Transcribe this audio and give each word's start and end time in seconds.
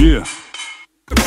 Yeah. 0.00 0.24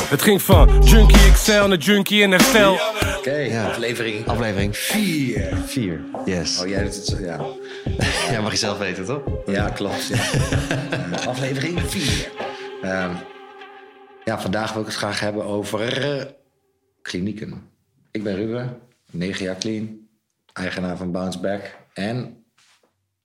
Het 0.09 0.21
ging 0.21 0.41
van 0.41 0.83
Junkie 0.83 1.31
XL 1.31 1.51
naar 1.51 1.77
Junkie 1.77 2.21
in 2.21 2.31
herstel. 2.31 2.73
Oké, 3.17 3.35
Ja. 3.35 3.65
aflevering 3.69 4.27
Aflevering 4.27 4.77
4. 4.77 5.57
4. 5.65 6.01
Yes. 6.25 6.59
Oh, 6.61 6.67
jij 6.67 6.83
doet 6.83 6.95
het 6.95 7.05
zo, 7.05 7.19
ja. 7.19 7.45
Ja, 8.31 8.41
mag 8.41 8.51
je 8.51 8.57
zelf 8.57 8.77
weten, 8.77 9.05
toch? 9.05 9.21
Ja, 9.45 9.69
klopt. 9.69 10.07
Ja. 10.07 10.17
Aflevering 11.31 11.79
4. 11.81 12.31
ja, 14.25 14.39
vandaag 14.41 14.71
wil 14.73 14.81
ik 14.81 14.87
het 14.87 14.97
graag 14.97 15.19
hebben 15.19 15.43
over 15.45 16.17
eh, 16.17 16.25
klinieken. 17.01 17.69
Ik 18.11 18.23
ben 18.23 18.35
Ruben, 18.35 18.79
9 19.11 19.45
jaar 19.45 19.57
clean, 19.57 19.97
eigenaar 20.53 20.97
van 20.97 21.11
Bounce 21.11 21.39
Back. 21.39 21.75
En 21.93 22.42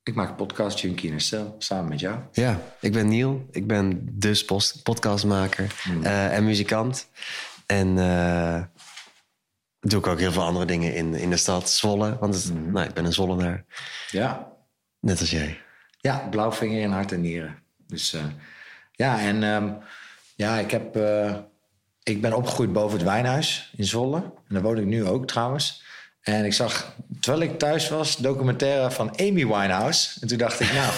ik 0.08 0.14
maak 0.14 0.36
podcast 0.36 0.80
Junkie 0.80 1.06
in 1.06 1.12
Herstel 1.12 1.54
samen 1.58 1.88
met 1.88 2.00
jou. 2.00 2.18
Ja, 2.32 2.60
ik 2.80 2.92
ben 2.92 3.08
Niel. 3.08 3.46
Ik 3.50 3.66
ben 3.66 4.08
dus 4.12 4.44
podcastmaker 4.82 5.74
eh, 6.02 6.36
en 6.36 6.44
muzikant. 6.44 7.08
En 7.66 7.98
eh, 7.98 8.62
doe 9.80 9.98
ik 9.98 10.06
ook 10.06 10.18
heel 10.18 10.32
veel 10.32 10.42
andere 10.42 10.64
dingen 10.64 10.94
in, 10.94 11.14
in 11.14 11.30
de 11.30 11.36
stad 11.36 11.70
Zwolle. 11.70 12.16
Want 12.18 12.34
het, 12.34 12.72
nou, 12.72 12.86
ik 12.86 12.94
ben 12.94 13.04
een 13.04 13.12
Zwollenaar, 13.12 13.64
Ja, 14.10 14.52
net 15.00 15.20
als 15.20 15.30
jij. 15.30 15.60
Ja, 16.00 16.28
blauwvinger 16.30 16.80
in 16.80 16.90
hart 16.90 17.12
en 17.12 17.20
nieren. 17.20 17.58
Dus 17.86 18.12
eh, 18.12 18.24
ja, 18.92 19.20
en 19.20 19.42
ehm, 19.42 19.72
ja, 20.34 20.58
ik, 20.58 20.70
heb, 20.70 20.98
ik 22.02 22.20
ben 22.20 22.32
opgegroeid 22.32 22.72
boven 22.72 22.98
het 22.98 23.06
wijnhuis 23.06 23.72
in 23.76 23.84
Zwolle. 23.84 24.16
En 24.18 24.54
daar 24.54 24.62
woon 24.62 24.78
ik 24.78 24.86
nu 24.86 25.06
ook 25.06 25.26
trouwens. 25.26 25.84
En 26.28 26.44
ik 26.44 26.52
zag, 26.52 26.92
terwijl 27.20 27.42
ik 27.50 27.58
thuis 27.58 27.88
was, 27.88 28.16
documentaire 28.16 28.90
van 28.90 29.10
Amy 29.20 29.46
Winehouse. 29.46 30.20
En 30.20 30.28
toen 30.28 30.38
dacht 30.38 30.60
ik, 30.60 30.72
nou... 30.72 30.92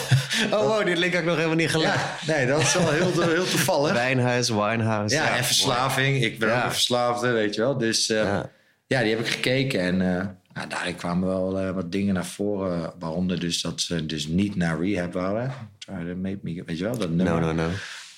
Oh, 0.61 0.66
wow, 0.66 0.87
dit 0.87 0.98
link 0.98 1.12
had 1.12 1.23
ik 1.23 1.27
nog 1.29 1.37
helemaal 1.37 1.56
niet 1.56 1.70
gelegd. 1.70 1.95
ja, 2.27 2.33
nee, 2.34 2.47
dat 2.47 2.61
is 2.61 2.75
wel 2.75 2.91
heel, 2.91 3.23
heel 3.23 3.45
toevallig. 3.45 3.93
Wijnhuis, 3.93 4.48
winehouse. 4.48 5.15
Ja, 5.15 5.36
en 5.36 5.45
verslaving. 5.45 6.23
Ik 6.23 6.39
ben 6.39 6.48
Ja. 6.48 6.58
ook 6.58 6.64
een 6.64 6.70
verslaafde, 6.73 7.31
weet 7.31 7.55
je 7.55 7.61
wel. 7.61 7.78
Dus 7.78 8.08
eh, 8.11 8.17
Ja. 8.23 8.51
ja. 8.86 9.01
die 9.01 9.11
heb 9.11 9.20
ik 9.20 9.27
gekeken. 9.28 9.81
En 9.81 10.17
eh 10.17 10.27
nou, 10.53 10.69
daarin 10.69 10.95
kwamen 10.97 11.28
wel 11.28 11.58
eh, 11.58 11.70
wat 11.70 11.92
dingen 11.92 12.14
naar 12.14 12.27
voren. 12.27 12.92
Waaronder 12.98 13.41
dus 13.41 13.61
dat 13.62 13.81
ze 13.81 14.06
dus 14.06 14.27
niet 14.27 14.56
naar 14.56 14.81
rehab 14.81 15.14
make 15.14 16.39
me, 16.42 16.62
weet 16.67 16.78
je 16.78 16.84
wel, 16.84 16.98
dat 16.98 17.11
nummer. 17.11 17.41
No, 17.41 17.53
no, 17.53 17.53
no. 17.53 17.69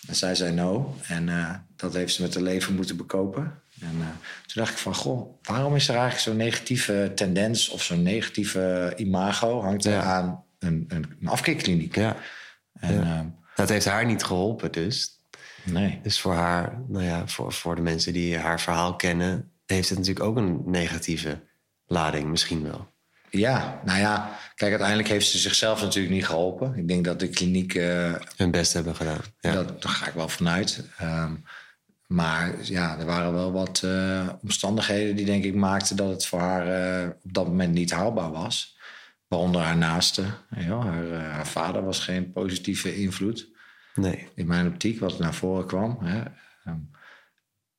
En 0.06 0.14
zij 0.14 0.34
zei 0.34 0.52
no. 0.52 0.96
En 1.08 1.30
dat 1.76 1.94
heeft 1.94 2.14
ze 2.14 2.22
met 2.22 2.34
haar 2.34 2.42
leven 2.42 2.74
moeten 2.74 2.96
bekopen. 2.96 3.61
En 3.82 3.96
eh, 4.00 4.06
toen 4.46 4.62
dacht 4.62 4.70
ik 4.72 4.78
van, 4.78 4.94
goh, 4.94 5.38
waarom 5.42 5.74
is 5.76 5.88
er 5.88 5.94
eigenlijk 5.94 6.22
zo'n 6.24 6.36
negatieve 6.36 7.12
tendens... 7.14 7.68
of 7.68 7.82
zo'n 7.82 8.02
negatieve 8.02 8.92
imago 8.96 9.62
hangt 9.62 9.84
er 9.84 9.92
Ja. 9.92 10.02
aan 10.02 10.44
een, 10.58 10.84
een, 10.88 11.16
een 11.20 11.28
afkeerkliniek? 11.28 11.94
Ja, 11.96 12.16
En, 12.80 12.94
ja. 13.04 13.30
dat 13.54 13.68
heeft 13.68 13.84
haar 13.86 14.06
niet 14.06 14.24
geholpen 14.24 14.72
dus. 14.72 15.18
nee. 15.62 16.00
Dus 16.02 16.20
voor 16.20 16.34
haar, 16.34 16.80
nou 16.88 17.04
ja, 17.04 17.26
voor, 17.26 17.52
voor 17.52 17.74
de 17.74 17.82
mensen 17.82 18.12
die 18.12 18.38
haar 18.38 18.60
verhaal 18.60 18.96
kennen... 18.96 19.50
heeft 19.66 19.88
het 19.88 19.98
natuurlijk 19.98 20.26
ook 20.26 20.36
een 20.36 20.62
negatieve 20.66 21.40
lading 21.86 22.28
misschien 22.30 22.62
wel. 22.62 22.90
Ja, 23.30 23.80
nou 23.84 23.98
ja, 23.98 24.38
kijk, 24.54 24.70
uiteindelijk 24.70 25.08
heeft 25.08 25.26
ze 25.30 25.38
zichzelf 25.38 25.80
natuurlijk 25.82 26.14
niet 26.14 26.26
geholpen. 26.26 26.74
Ik 26.76 26.88
denk 26.88 27.04
dat 27.04 27.20
de 27.20 27.28
kliniek, 27.28 27.74
eh, 27.74 28.14
Hun 28.36 28.50
best 28.50 28.72
hebben 28.72 28.96
gedaan. 28.96 29.20
Ja. 29.40 29.52
dat, 29.52 29.82
daar 29.82 29.92
ga 29.92 30.06
ik 30.06 30.14
wel 30.14 30.28
vanuit. 30.28 30.84
Ehm, 30.98 31.32
maar 32.12 32.54
ja, 32.62 32.98
er 32.98 33.06
waren 33.06 33.32
wel 33.32 33.52
wat 33.52 33.82
eh, 33.84 34.28
omstandigheden 34.42 35.16
die 35.16 35.24
denk 35.24 35.44
ik 35.44 35.54
maakten 35.54 35.96
dat 35.96 36.08
het 36.08 36.26
voor 36.26 36.38
haar 36.40 36.66
eh, 36.66 37.08
op 37.22 37.32
dat 37.34 37.46
moment 37.46 37.72
niet 37.72 37.90
haalbaar 37.90 38.30
was. 38.30 38.78
Waaronder 39.28 39.60
haar 39.60 39.76
naaste. 39.76 40.24
Ja, 40.56 40.78
haar, 40.78 41.10
eh, 41.10 41.30
haar 41.30 41.46
vader 41.46 41.84
was 41.84 42.00
geen 42.00 42.32
positieve 42.32 42.96
invloed 42.96 43.48
Nee. 43.94 44.28
in 44.34 44.46
mijn 44.46 44.66
optiek, 44.66 45.00
wat 45.00 45.18
naar 45.18 45.34
voren 45.34 45.66
kwam. 45.66 45.98
Hè. 46.00 46.22
Ehm, 46.64 46.78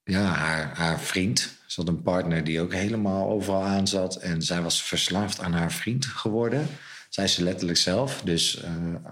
ja, 0.04 0.24
haar, 0.24 0.78
haar 0.78 1.00
vriend. 1.00 1.58
Ze 1.68 1.80
had 1.82 1.90
een 1.90 2.02
partner 2.02 2.44
die 2.44 2.62
ook 2.62 2.74
helemaal 2.74 3.30
overal 3.30 3.64
aan 3.64 3.88
zat. 3.88 4.16
En 4.16 4.42
zij 4.42 4.62
was 4.62 4.84
verslaafd 4.84 5.40
aan 5.40 5.54
haar 5.54 5.72
vriend 5.72 6.06
geworden. 6.06 6.68
Zij 7.10 7.28
ze 7.28 7.44
letterlijk 7.44 7.78
zelf. 7.78 8.22
Dus 8.22 8.64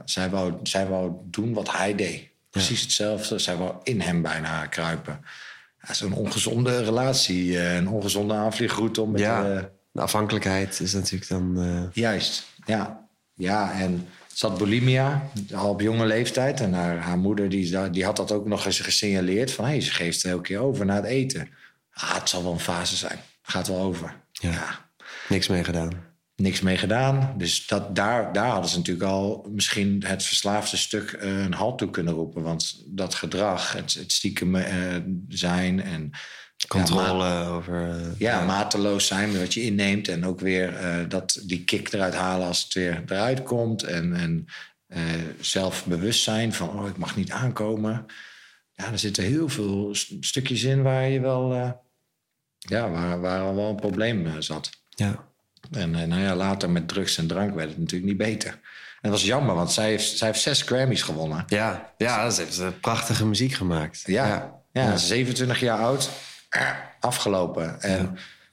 zij, 0.06 0.30
wou, 0.30 0.54
zij 0.64 0.88
wou 0.88 1.14
doen 1.26 1.54
wat 1.54 1.72
hij 1.72 1.96
deed. 1.96 2.31
Precies 2.52 2.82
hetzelfde. 2.82 3.40
Zij 3.40 3.56
wou 3.56 3.76
in 3.84 4.02
hem 4.02 4.22
bijna 4.22 4.66
kruipen. 4.66 5.26
Ja, 5.88 5.94
Zo'n 5.94 6.14
ongezonde 6.14 6.84
relatie. 6.84 7.60
eh, 7.60 7.76
een 7.76 7.88
ongezonde 7.90 8.34
aanvliegroute 8.34 9.02
om 9.02 9.12
met... 9.12 9.22
Ja, 9.22 9.56
eh, 9.56 9.64
de 9.92 10.02
afhankelijkheid 10.02 10.80
is 10.80 10.94
natuurlijk 10.94 11.30
dan... 11.30 11.62
eh, 11.62 11.84
Juist, 11.94 12.48
ja. 12.66 13.08
Ja, 13.34 13.72
en 13.80 14.08
ze 14.34 14.48
had 14.48 14.58
bulimia, 14.58 15.30
al 15.54 15.70
op 15.70 15.82
jonge 15.82 16.06
leeftijd. 16.06 16.60
En 16.60 16.74
haar, 16.74 16.98
haar 16.98 17.18
moeder 17.18 17.50
die, 17.50 17.90
die 17.90 18.06
had 18.06 18.16
dat 18.16 18.32
ook 18.32 18.46
nog 18.48 18.66
eens 18.66 18.80
gesignaleerd. 18.80 19.52
Van, 19.52 19.66
hé, 19.66 19.80
ze 19.80 19.92
geeft 19.92 20.22
het 20.22 20.32
elke 20.32 20.44
keer 20.44 20.60
over 20.60 20.86
na 20.86 20.96
het 20.96 21.06
eten. 21.06 21.50
Ah, 21.94 22.14
het 22.16 22.30
zal 22.30 22.44
wel 22.44 22.52
een 22.52 22.60
fase 22.60 22.96
zijn. 22.96 23.20
Gaat 23.42 23.68
wel 23.68 23.80
over. 23.80 24.16
Ja. 24.32 24.50
Ja. 24.52 24.86
niks 25.30 25.48
mee 25.48 25.64
gedaan. 25.64 25.92
Niks 26.42 26.62
mee 26.62 26.78
gedaan. 26.78 27.34
Dus 27.38 27.68
dat, 27.68 27.96
daar, 27.96 28.34
daar 28.34 28.50
hadden 28.50 28.70
ze 28.70 28.78
natuurlijk 28.78 29.10
al 29.10 29.48
misschien 29.52 30.04
het 30.06 30.24
verslaafde 30.24 30.78
stuk 30.78 31.12
eh, 31.12 31.44
een 31.44 31.54
halt 31.54 31.78
toe 31.78 31.90
kunnen 31.90 32.14
roepen. 32.14 32.42
Want 32.42 32.84
dat 32.86 33.16
gedrag, 33.16 33.74
het, 33.74 33.94
het 33.94 34.12
stiekem 34.12 34.56
eh, 34.56 34.96
zijn 35.28 35.82
en... 35.82 36.12
Controle 36.68 37.24
Ja, 37.24 37.48
over... 37.48 37.90
eh, 37.90 38.20
ja, 38.20 38.46
mateloos 38.46 39.08
zijn 39.08 39.32
met 39.32 39.42
wat 39.42 39.54
je 39.54 39.62
inneemt. 39.62 40.08
En 40.08 40.26
ook 40.26 40.40
weer 40.40 40.74
dat, 41.10 41.42
die 41.46 41.64
kick 41.64 41.94
eruit 41.94 42.14
halen 42.14 42.48
als 42.48 42.64
het 42.64 42.74
weer 42.74 43.04
eruit 43.06 43.44
komt. 43.44 43.84
En, 43.84 44.14
en 44.14 44.46
zelfbewustzijn 45.40 46.54
van, 46.54 46.70
oh, 46.70 46.88
ik 46.88 46.98
mag 46.98 47.16
niet 47.16 47.32
aankomen. 47.32 48.06
Ja, 48.74 48.92
er 48.92 49.00
zitten 49.00 49.24
heel 49.24 49.50
veel 49.50 49.96
stukjes 50.20 50.64
in 50.64 50.82
waar 50.82 51.10
je 51.10 51.20
wel... 51.20 51.54
ja, 52.58 52.90
waar, 52.90 53.22
waar 53.22 53.42
al 53.42 53.56
wel 53.56 53.70
een 53.70 53.76
probleem 53.76 54.42
zat. 54.42 54.70
ja. 54.90 55.31
En 55.72 55.96
eh, 55.96 56.08
nou 56.08 56.22
ja, 56.22 56.36
later 56.36 56.70
met 56.70 56.88
drugs 56.88 57.18
en 57.18 57.28
drank 57.28 57.56
werd 57.56 57.70
het 57.70 57.78
natuurlijk 57.78 58.10
niet 58.10 58.18
beter. 58.18 58.50
En 58.50 59.10
dat 59.10 59.12
was 59.12 59.24
jammer, 59.24 59.56
want 59.56 59.72
zij 59.72 59.90
heeft, 59.90 60.18
zij 60.18 60.28
heeft 60.28 60.42
zes 60.42 60.62
Grammys 60.62 61.02
gewonnen. 61.02 61.44
Ja, 61.48 61.94
ja, 61.98 62.30
ze 62.30 62.42
heeft 62.42 62.60
eh, 62.60 62.68
prachtige 62.82 63.26
muziek 63.26 63.54
gemaakt. 63.54 64.04
Ja, 64.06 64.60
ja, 64.72 64.98
27 64.98 65.60
jaar 65.60 65.80
oud, 65.80 66.10
eh, 66.50 66.70
afgelopen. 67.00 67.82
En 67.82 68.10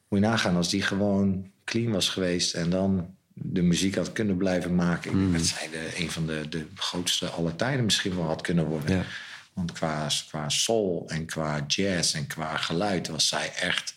moet 0.09 0.21
je 0.21 0.27
nagaan, 0.27 0.57
als 0.57 0.69
die 0.69 0.83
gewoon 0.83 1.51
clean 1.65 1.93
was 1.93 2.09
geweest... 2.09 2.55
en 2.55 2.71
dan 2.71 3.17
de 3.33 3.63
muziek 3.63 3.95
had 3.95 4.13
kunnen 4.13 4.37
blijven 4.37 4.75
maken... 4.75 5.15
Mm. 5.15 5.25
ik 5.25 5.31
denk 5.33 5.45
dat 5.45 5.59
zij 5.59 5.69
de, 5.71 6.03
een 6.03 6.11
van 6.11 6.27
de, 6.27 6.49
de 6.49 6.67
grootste 6.75 7.27
aller 7.27 7.57
tijden 7.57 7.85
misschien 7.85 8.17
wel 8.17 8.27
had 8.27 8.41
kunnen 8.41 8.67
worden. 8.67 8.97
Ja. 8.97 9.05
Want 9.53 9.73
qua, 9.73 10.09
qua 10.29 10.49
soul 10.49 11.05
en 11.09 11.27
qua 11.27 11.65
jazz 11.67 12.15
en 12.15 12.27
qua 12.27 12.57
geluid 12.57 13.09
was 13.09 13.29
zij 13.29 13.53
echt... 13.55 13.95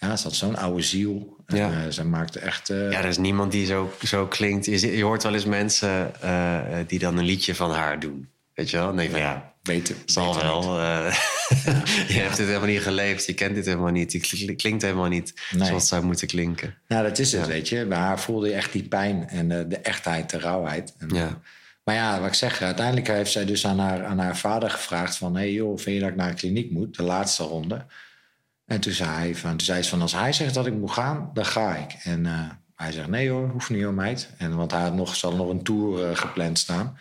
Ja, 0.00 0.16
ze 0.16 0.22
had 0.22 0.34
zo'n 0.34 0.56
oude 0.56 0.82
ziel. 0.82 1.36
En, 1.46 1.56
Ja. 1.56 1.70
eh, 1.72 1.78
zij 1.88 2.04
maakte 2.04 2.38
echt... 2.38 2.70
eh, 2.70 2.90
Ja, 2.90 2.98
er 2.98 3.04
is 3.08 3.18
niemand 3.18 3.52
die 3.52 3.66
zo, 3.66 3.92
zo 4.04 4.26
klinkt. 4.26 4.64
Je, 4.66 4.96
je 4.96 5.02
hoort 5.04 5.22
wel 5.22 5.34
eens 5.34 5.44
mensen 5.44 6.20
eh, 6.22 6.58
die 6.86 6.98
dan 6.98 7.18
een 7.18 7.24
liedje 7.24 7.54
van 7.54 7.70
haar 7.72 8.00
doen. 8.00 8.28
Weet 8.54 8.70
je 8.70 8.76
wel? 8.76 8.92
Nee, 8.94 9.10
van 9.10 9.20
ja, 9.20 9.52
beter. 9.62 9.96
zal 10.04 10.32
beter 10.32 10.46
wel. 10.48 10.78
eh, 10.80 11.14
je 12.14 12.20
hebt 12.20 12.36
dit 12.36 12.46
helemaal 12.46 12.68
niet 12.68 12.80
geleefd. 12.80 13.26
Je 13.26 13.34
kent 13.34 13.54
dit 13.54 13.64
helemaal 13.66 13.90
niet. 13.90 14.12
Het 14.12 14.22
kl- 14.28 14.52
klinkt 14.56 14.82
helemaal 14.82 15.08
niet 15.08 15.34
Nee. 15.50 15.66
zoals 15.66 15.80
het 15.82 15.90
zou 15.90 16.04
moeten 16.04 16.26
klinken. 16.26 16.74
Nou, 16.88 17.02
dat 17.08 17.18
is 17.18 17.32
het, 17.32 17.46
weet 17.46 17.68
je. 17.68 17.86
Bij 17.86 17.98
haar 17.98 18.20
voelde 18.20 18.48
je 18.48 18.54
echt 18.54 18.72
die 18.72 18.88
pijn 18.88 19.28
en 19.28 19.50
eh, 19.50 19.64
de 19.68 19.78
echtheid, 19.78 20.30
de 20.30 20.38
rauwheid. 20.38 20.94
En, 20.98 21.08
Ja. 21.14 21.40
Maar 21.84 21.94
ja, 21.94 22.18
wat 22.20 22.28
ik 22.28 22.34
zeg, 22.34 22.62
uiteindelijk 22.62 23.06
heeft 23.08 23.32
zij 23.32 23.44
dus 23.44 23.66
aan 23.66 23.78
haar, 23.78 24.04
aan 24.04 24.18
haar 24.18 24.36
vader 24.36 24.70
gevraagd 24.70 25.16
van... 25.16 25.34
hé 25.34 25.40
hey 25.40 25.52
joh, 25.52 25.78
vind 25.78 25.94
je 25.96 26.00
dat 26.00 26.10
ik 26.10 26.16
naar 26.16 26.28
een 26.28 26.34
kliniek 26.34 26.70
moet? 26.70 26.96
De 26.96 27.02
laatste 27.02 27.42
ronde. 27.42 27.84
En 28.70 28.80
toen 28.80 28.92
zei, 28.92 29.10
hij 29.10 29.34
van, 29.34 29.50
toen 29.50 29.60
zei 29.60 29.82
ze 29.82 29.88
van, 29.88 30.00
als 30.00 30.12
hij 30.12 30.32
zegt 30.32 30.54
dat 30.54 30.66
ik 30.66 30.74
moet 30.74 30.90
gaan, 30.90 31.30
dan 31.34 31.46
ga 31.46 31.76
ik. 31.76 31.92
En 32.02 32.26
eh, 32.26 32.50
hij 32.74 32.92
zegt, 32.92 33.08
nee 33.08 33.30
hoor, 33.30 33.48
hoeft 33.48 33.70
niet 33.70 33.82
hoor 33.82 33.94
meid. 33.94 34.30
En, 34.38 34.56
want 34.56 34.70
hij 34.70 34.80
had 34.80 34.94
nog, 34.94 35.20
had 35.20 35.36
nog 35.36 35.48
een 35.48 35.62
tour 35.62 36.08
eh, 36.08 36.16
gepland 36.16 36.58
staan. 36.58 36.98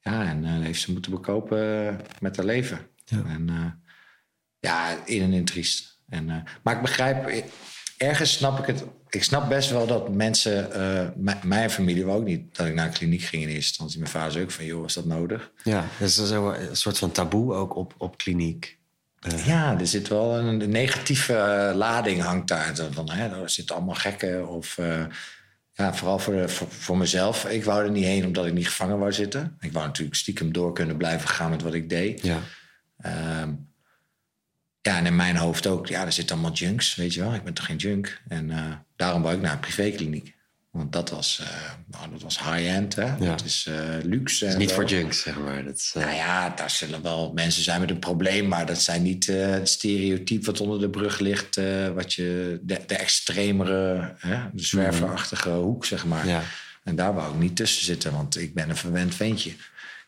Ja, 0.00 0.24
en 0.24 0.44
eh, 0.44 0.50
heeft 0.50 0.80
ze 0.80 0.92
moeten 0.92 1.10
bekopen 1.10 2.00
met 2.20 2.36
haar 2.36 2.46
leven. 2.46 2.78
Ja. 3.04 3.22
En 3.26 3.50
ja, 4.58 4.96
in 5.04 5.22
en 5.22 5.32
in 5.32 5.44
triest. 5.44 6.00
En, 6.08 6.44
maar 6.62 6.74
ik 6.74 6.82
begrijp, 6.82 7.44
ergens 7.96 8.32
snap 8.32 8.58
ik 8.58 8.66
het. 8.66 8.84
Ik 9.08 9.24
snap 9.24 9.48
best 9.48 9.70
wel 9.70 9.86
dat 9.86 10.14
mensen, 10.14 10.70
mijn 11.42 11.70
familie 11.70 12.04
wou 12.04 12.18
ook 12.18 12.26
niet 12.26 12.56
dat 12.56 12.66
ik 12.66 12.74
naar 12.74 12.86
een 12.86 12.92
kliniek 12.92 13.22
ging 13.22 13.42
in 13.42 13.48
eerste 13.48 13.68
instantie. 13.68 13.98
Mijn 13.98 14.10
vader 14.10 14.32
zei 14.32 14.44
ook 14.44 14.50
van, 14.50 14.64
joh, 14.64 14.84
is 14.84 14.94
dat 14.94 15.04
nodig? 15.04 15.52
Ja, 15.64 15.84
dat 15.98 16.08
is 16.08 16.14
zo 16.14 16.50
een 16.50 16.76
soort 16.76 16.98
van 16.98 17.10
taboe 17.12 17.54
ook 17.54 17.76
op, 17.76 17.94
op 17.98 18.16
kliniek. 18.16 18.80
Ja, 19.44 19.78
er 19.80 19.86
zit 19.86 20.08
wel 20.08 20.38
een, 20.38 20.70
negatieve 20.70 21.34
eh, 21.34 21.74
lading 21.76 22.22
hangt 22.22 22.48
daar. 22.48 22.76
Van, 22.90 23.10
hè, 23.10 23.40
er 23.42 23.50
zitten 23.50 23.76
allemaal 23.76 23.94
gekken. 23.94 24.48
Of 24.48 24.78
eh, 24.78 25.04
ja, 25.72 25.94
vooral 25.94 26.18
voor, 26.18 26.34
de- 26.34 26.48
voor, 26.48 26.68
voor 26.70 26.96
mezelf. 26.96 27.44
Ik 27.44 27.64
wou 27.64 27.84
er 27.84 27.90
niet 27.90 28.04
heen 28.04 28.26
omdat 28.26 28.46
ik 28.46 28.52
niet 28.52 28.66
gevangen 28.68 28.98
wou 28.98 29.12
zitten. 29.12 29.56
Ik 29.60 29.72
wou 29.72 29.86
natuurlijk 29.86 30.16
stiekem 30.16 30.52
door 30.52 30.72
kunnen 30.74 30.96
blijven 30.96 31.28
gaan 31.28 31.50
met 31.50 31.62
wat 31.62 31.74
ik 31.74 31.88
deed. 31.88 32.22
Ja, 32.22 32.38
Ehm, 32.96 33.52
ja, 34.80 34.96
en 34.96 35.06
in 35.06 35.16
mijn 35.16 35.36
hoofd 35.36 35.66
ook. 35.66 35.86
Ja, 35.86 36.04
er 36.04 36.12
zitten 36.12 36.34
allemaal 36.36 36.54
junks, 36.56 36.94
weet 36.94 37.14
je 37.14 37.20
wel. 37.20 37.34
Ik 37.34 37.42
ben 37.44 37.54
toch 37.54 37.64
geen 37.66 37.76
junk? 37.76 38.20
En 38.28 38.50
eh, 38.50 38.72
daarom 38.96 39.22
wou 39.22 39.34
ik 39.34 39.40
naar 39.40 39.52
een 39.52 39.60
privékliniek. 39.60 40.36
Want 40.72 40.92
dat 40.92 41.10
was, 41.10 41.40
eh, 41.42 41.70
nou, 41.86 42.10
dat 42.10 42.22
was 42.22 42.38
high-end, 42.38 42.94
hè? 42.94 43.18
Dat 43.18 43.44
is 43.44 43.66
uh, 43.68 43.76
luxe. 44.02 44.44
Het 44.44 44.54
is 44.54 44.60
niet 44.60 44.72
voor 44.72 44.84
junks, 44.84 45.22
zeg 45.22 45.38
maar. 45.38 45.64
Dat 45.64 45.76
is, 45.76 45.94
uh... 45.96 46.02
Nou 46.02 46.16
ja, 46.16 46.48
daar 46.48 46.70
zullen 46.70 47.02
wel 47.02 47.32
mensen 47.32 47.62
zijn 47.62 47.80
met 47.80 47.90
een 47.90 47.98
probleem... 47.98 48.48
maar 48.48 48.66
dat 48.66 48.82
zijn 48.82 49.02
niet 49.02 49.26
het 49.26 49.68
stereotype 49.68 50.46
wat 50.46 50.60
onder 50.60 50.80
de 50.80 50.90
brug 50.90 51.18
ligt... 51.18 51.60
wat 51.94 52.14
je, 52.14 52.58
de, 52.62 52.80
de 52.86 52.96
extremere, 52.96 54.14
hè? 54.18 54.38
de 54.52 54.62
zwerverachtige 54.62 55.48
mm. 55.48 55.62
hoek, 55.62 55.84
zeg 55.84 56.04
maar. 56.04 56.26
Ja. 56.26 56.42
En 56.84 56.96
daar 56.96 57.14
wou 57.14 57.34
ik 57.34 57.40
niet 57.40 57.56
tussen 57.56 57.84
zitten, 57.84 58.12
want 58.12 58.38
ik 58.38 58.54
ben 58.54 58.68
een 58.68 58.76
verwend 58.76 59.14
ventje. 59.14 59.50
Ik 59.50 59.58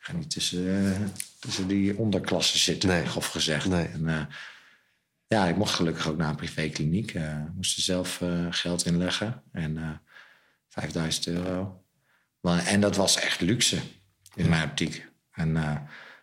ga 0.00 0.12
niet 0.12 0.31
tussen, 0.31 1.12
tussen 1.38 1.67
die 1.67 1.99
onderklassen 1.99 2.58
zitten, 2.58 2.88
nee. 2.88 3.06
grof 3.06 3.26
gezegd. 3.26 3.69
Nee. 3.69 3.87
En, 3.87 4.28
ja, 5.26 5.46
ik 5.46 5.56
mocht 5.56 5.75
gelukkig 5.75 6.08
ook 6.08 6.17
naar 6.17 6.28
een 6.28 6.37
privékliniek. 6.37 7.14
Moest 7.55 7.76
er 7.76 7.82
zelf 7.82 8.20
geld 8.50 8.87
inleggen. 8.87 9.43
En 9.52 10.02
5000 10.75 11.26
euro. 11.26 11.85
En 12.43 12.81
dat 12.81 12.97
was 12.97 13.21
echt 13.21 13.41
luxe 13.41 13.79
in 14.35 14.49
mijn 14.49 14.69
optiek. 14.69 15.06
En 15.31 15.49
uh, 15.49 15.76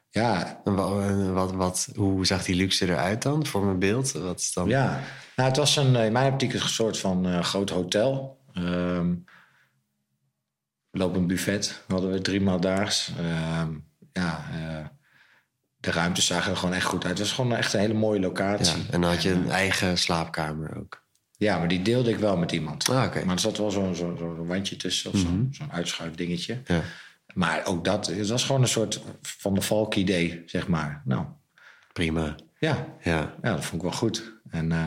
ja. 0.10 0.62
wat, 0.64 1.52
wat, 1.52 1.90
hoe 1.96 2.26
zag 2.26 2.44
die 2.44 2.56
luxe 2.56 2.86
eruit 2.86 3.22
dan 3.22 3.46
voor 3.46 3.66
mijn 3.66 3.80
beeld? 3.80 4.12
Wat 4.12 4.40
is 4.40 4.54
dan... 4.54 4.68
Ja, 4.68 5.00
nou, 5.36 5.50
het 5.50 5.58
was 5.58 5.76
een, 5.76 5.96
in 5.96 6.12
mijn 6.12 6.32
optiek 6.32 6.54
een 6.54 6.60
soort 6.60 6.98
van 6.98 7.28
uh, 7.28 7.44
groot 7.44 7.70
hotel. 7.70 8.40
Um, 8.54 9.26
lopend 10.92 11.28
buffet 11.28 11.84
hadden 11.88 12.12
we 12.12 12.22
drie 12.22 12.42
maal 12.42 12.60
daags. 12.60 13.12
Um, 13.60 13.88
ja, 14.12 14.46
uh, 14.54 14.86
de 15.78 15.92
ruimtes 15.92 16.26
zagen 16.26 16.52
er 16.52 16.58
gewoon 16.58 16.76
echt 16.76 16.86
goed 16.86 17.06
uit. 17.06 17.18
Het 17.18 17.28
was 17.28 17.36
gewoon 17.36 17.56
echt 17.56 17.74
een 17.74 17.80
hele 17.80 17.94
mooie 17.94 18.20
locatie. 18.20 18.78
Ja, 18.78 18.84
en 18.90 19.02
dan 19.02 19.10
had 19.10 19.22
je 19.22 19.32
een 19.32 19.52
eigen 19.52 19.98
slaapkamer 19.98 20.78
ook. 20.78 21.04
Ja, 21.42 21.58
maar 21.58 21.68
die 21.68 21.82
deelde 21.82 22.10
ik 22.10 22.18
wel 22.18 22.38
met 22.38 22.52
iemand. 22.52 22.90
Ah, 22.90 23.04
okay. 23.04 23.24
Maar 23.24 23.36
er 23.36 23.42
zat 23.42 23.58
wel 23.58 23.72
zo'n 23.72 23.96
zo, 23.96 24.16
zo, 24.18 24.46
wandje 24.46 24.76
tussen 24.76 25.12
of 25.12 25.20
zo'n 25.20 25.38
mhm. 25.38 25.54
zo 25.54 25.64
uitschuifdingetje. 25.70 26.62
Ja. 26.66 26.82
Maar 27.34 27.66
ook 27.66 27.86
dat, 27.86 28.08
het 28.08 28.30
was 28.30 28.44
gewoon 28.44 28.62
een 28.62 28.68
soort 28.68 29.02
van 29.22 29.54
de 29.54 29.62
valk 29.62 29.96
idee, 29.96 30.44
zeg 30.46 30.68
maar. 30.68 31.02
Nou. 31.06 31.26
Prima. 31.94 32.36
Ja. 32.60 32.88
ja, 33.04 33.36
ja. 33.42 33.56
dat 33.56 33.66
vond 33.66 33.82
ik 33.84 33.90
wel 33.90 33.98
goed. 33.98 34.34
En, 34.50 34.72
uh, 34.72 34.86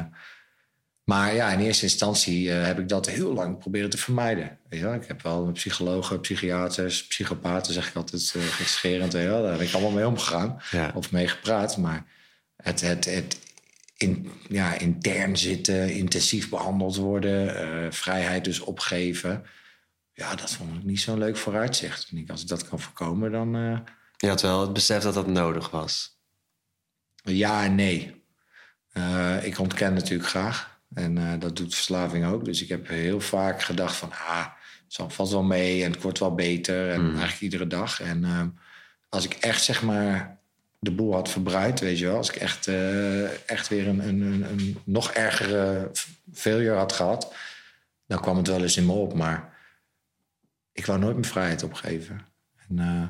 maar 1.05 1.35
ja, 1.35 1.53
in 1.53 1.61
eerste 1.61 1.85
instantie 1.85 2.47
uh, 2.47 2.65
heb 2.65 2.79
ik 2.79 2.89
dat 2.89 3.09
heel 3.09 3.33
lang 3.33 3.59
proberen 3.59 3.91
te 3.91 3.99
vermijden. 3.99 4.59
Ja, 4.71 4.95
ik 4.95 5.07
heb 5.07 5.23
wel 5.23 5.53
psychologen, 5.53 6.21
psychiaters, 6.21 7.07
psychopaten, 7.07 7.73
zeg 7.73 7.89
ik 7.89 7.95
altijd 7.95 8.35
uh, 8.37 8.43
gekscherend. 8.43 9.13
Daar 9.13 9.57
ben 9.57 9.67
ik 9.67 9.73
allemaal 9.73 9.91
mee 9.91 10.07
omgegaan 10.07 10.61
ja. 10.71 10.93
of 10.95 11.13
mee 11.13 11.29
gepraat. 11.29 11.77
Maar 11.77 12.05
het, 12.57 12.81
het, 12.81 13.05
het 13.05 13.39
in, 14.05 14.31
ja, 14.49 14.79
intern 14.79 15.37
zitten, 15.37 15.95
intensief 15.95 16.49
behandeld 16.49 16.97
worden, 16.97 17.67
uh, 17.85 17.91
vrijheid 17.91 18.45
dus 18.45 18.61
opgeven. 18.61 19.45
Ja, 20.13 20.35
dat 20.35 20.53
vond 20.53 20.77
ik 20.77 20.85
niet 20.85 21.01
zo'n 21.01 21.19
leuk 21.19 21.37
vooruitzicht. 21.37 22.11
En 22.11 22.25
als 22.27 22.43
ik 22.43 22.49
dat 22.49 22.69
kan 22.69 22.81
voorkomen, 22.81 23.33
dan. 23.33 23.57
Uh... 23.57 23.79
Je 24.17 24.29
had 24.29 24.43
wel 24.43 24.61
het 24.61 24.73
besef 24.73 25.03
dat 25.03 25.15
dat 25.15 25.27
nodig 25.27 25.71
was. 25.71 26.19
Ja 27.23 27.65
en 27.65 27.75
nee. 27.75 28.23
Uh, 28.93 29.45
ik 29.45 29.59
ontken 29.59 29.95
natuurlijk 29.95 30.29
graag. 30.29 30.81
En 30.95 31.39
dat 31.39 31.57
doet 31.57 31.75
verslaving 31.75 32.27
ook. 32.27 32.45
Dus 32.45 32.63
ik 32.63 32.69
heb 32.69 32.89
heel 32.89 33.21
vaak 33.21 33.63
gedacht 33.63 33.97
van... 33.97 34.11
ah, 34.11 34.47
het 34.89 35.13
valt 35.13 35.31
wel 35.31 35.43
mee 35.43 35.85
en 35.85 35.93
het 35.93 36.03
wordt 36.03 36.19
wel 36.19 36.35
beter. 36.35 36.91
En 36.91 37.01
mm. 37.01 37.09
eigenlijk 37.09 37.41
iedere 37.41 37.67
dag. 37.67 38.01
En 38.01 38.55
als 39.09 39.25
ik 39.25 39.33
echt 39.33 39.63
zeg 39.63 39.83
maar 39.83 40.39
de 40.85 40.91
boel 40.91 41.13
had 41.13 41.31
verbruikt, 41.31 41.81
weet 41.81 41.99
je 41.99 42.07
wel. 42.07 42.17
Als 42.17 42.29
ik 42.29 42.37
echt, 42.37 42.67
uh, 42.67 43.49
echt 43.51 43.69
weer 43.69 43.89
een, 43.89 44.09
een, 44.09 44.21
een, 44.51 44.79
nog 44.85 45.13
ergere 45.13 45.91
failure 46.33 46.77
had 46.77 46.93
gehad, 46.93 47.35
dan 48.07 48.21
kwam 48.21 48.37
het 48.37 48.47
wel 48.47 48.63
eens 48.63 48.77
in 48.77 48.87
me 48.87 48.93
op. 48.93 49.15
Maar 49.15 49.55
ik 50.73 50.87
wou 50.87 50.99
nooit 50.99 51.15
mijn 51.15 51.27
vrijheid 51.27 51.63
opgeven. 51.63 52.21
En, 52.69 52.77
uh, 52.79 53.09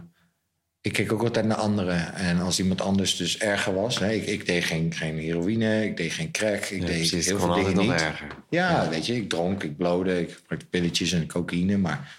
ik 0.80 0.92
keek 0.92 1.12
ook 1.12 1.22
altijd 1.22 1.46
naar 1.46 1.56
anderen. 1.56 2.14
En 2.14 2.40
als 2.40 2.58
iemand 2.58 2.80
anders 2.80 3.16
dus 3.16 3.38
erger 3.38 3.74
was... 3.74 3.98
Hè, 3.98 4.10
ik, 4.10 4.26
ik 4.26 4.46
deed 4.46 4.64
geen, 4.64 4.94
geen 4.94 5.18
heroïne, 5.18 5.84
ik 5.84 5.96
deed 5.96 6.12
geen 6.12 6.30
crack, 6.30 6.64
ik 6.64 6.86
deed 6.86 7.10
heel 7.10 7.38
veel 7.38 7.54
dingen 7.54 7.76
niet. 7.76 7.90
Erger. 7.90 8.26
Ja, 8.50 8.70
ja, 8.70 8.88
weet 8.88 9.06
je, 9.06 9.16
ik 9.16 9.28
dronk, 9.28 9.62
ik 9.62 9.76
blode, 9.76 10.20
ik 10.20 10.32
gebruikte 10.32 10.66
pilletjes 10.66 11.12
en 11.12 11.26
cocaïne. 11.26 11.76
Maar 11.76 12.16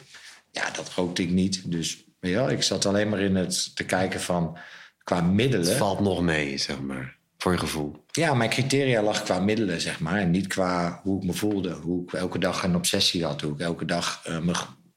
ja, 0.51 0.71
dat 0.71 0.89
rookte 0.89 1.21
ik 1.21 1.29
niet. 1.29 1.71
Dus 1.71 2.05
ja, 2.19 2.49
ik 2.49 2.63
zat 2.63 2.85
alleen 2.85 3.09
maar 3.09 3.19
in 3.19 3.35
het 3.35 3.75
te 3.75 3.83
kijken 3.83 4.21
van 4.21 4.57
qua 5.05 5.21
middelen. 5.21 5.67
Het 5.67 5.77
valt 5.77 5.99
nog 5.99 6.21
mee, 6.21 6.57
zeg 6.57 6.81
maar, 6.81 7.15
voor 7.37 7.51
je 7.51 7.57
gevoel. 7.57 8.03
Ja, 8.11 8.33
mijn 8.33 8.49
criteria 8.49 9.01
lag 9.01 9.23
qua 9.23 9.39
middelen, 9.39 9.81
zeg 9.81 9.99
maar. 9.99 10.19
En 10.19 10.31
niet 10.31 10.47
qua 10.47 10.99
hoe 11.03 11.21
ik 11.21 11.27
me 11.27 11.33
voelde. 11.33 11.73
Hoe 11.73 12.03
ik 12.03 12.13
elke 12.13 12.39
dag 12.39 12.63
een 12.63 12.75
obsessie 12.75 13.25
had. 13.25 13.41
Hoe 13.41 13.53
ik 13.53 13.59
elke 13.59 13.85
dag 13.85 14.23
uh, 14.27 14.39
me, 14.39 14.53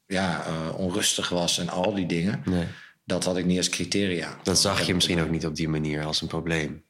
ja, 0.06 0.46
uh, 0.46 0.78
onrustig 0.78 1.28
was 1.28 1.58
en 1.58 1.68
al 1.68 1.94
die 1.94 2.06
dingen. 2.06 2.42
Nee. 2.44 2.66
Dat 3.04 3.24
had 3.24 3.36
ik 3.36 3.44
niet 3.44 3.58
als 3.58 3.68
criteria. 3.68 4.36
Dat 4.42 4.58
zag 4.58 4.86
je 4.86 4.94
misschien 4.94 5.20
ook 5.20 5.30
niet 5.30 5.46
op 5.46 5.56
die 5.56 5.68
manier 5.68 6.04
als 6.04 6.20
een 6.20 6.28
probleem. 6.28 6.82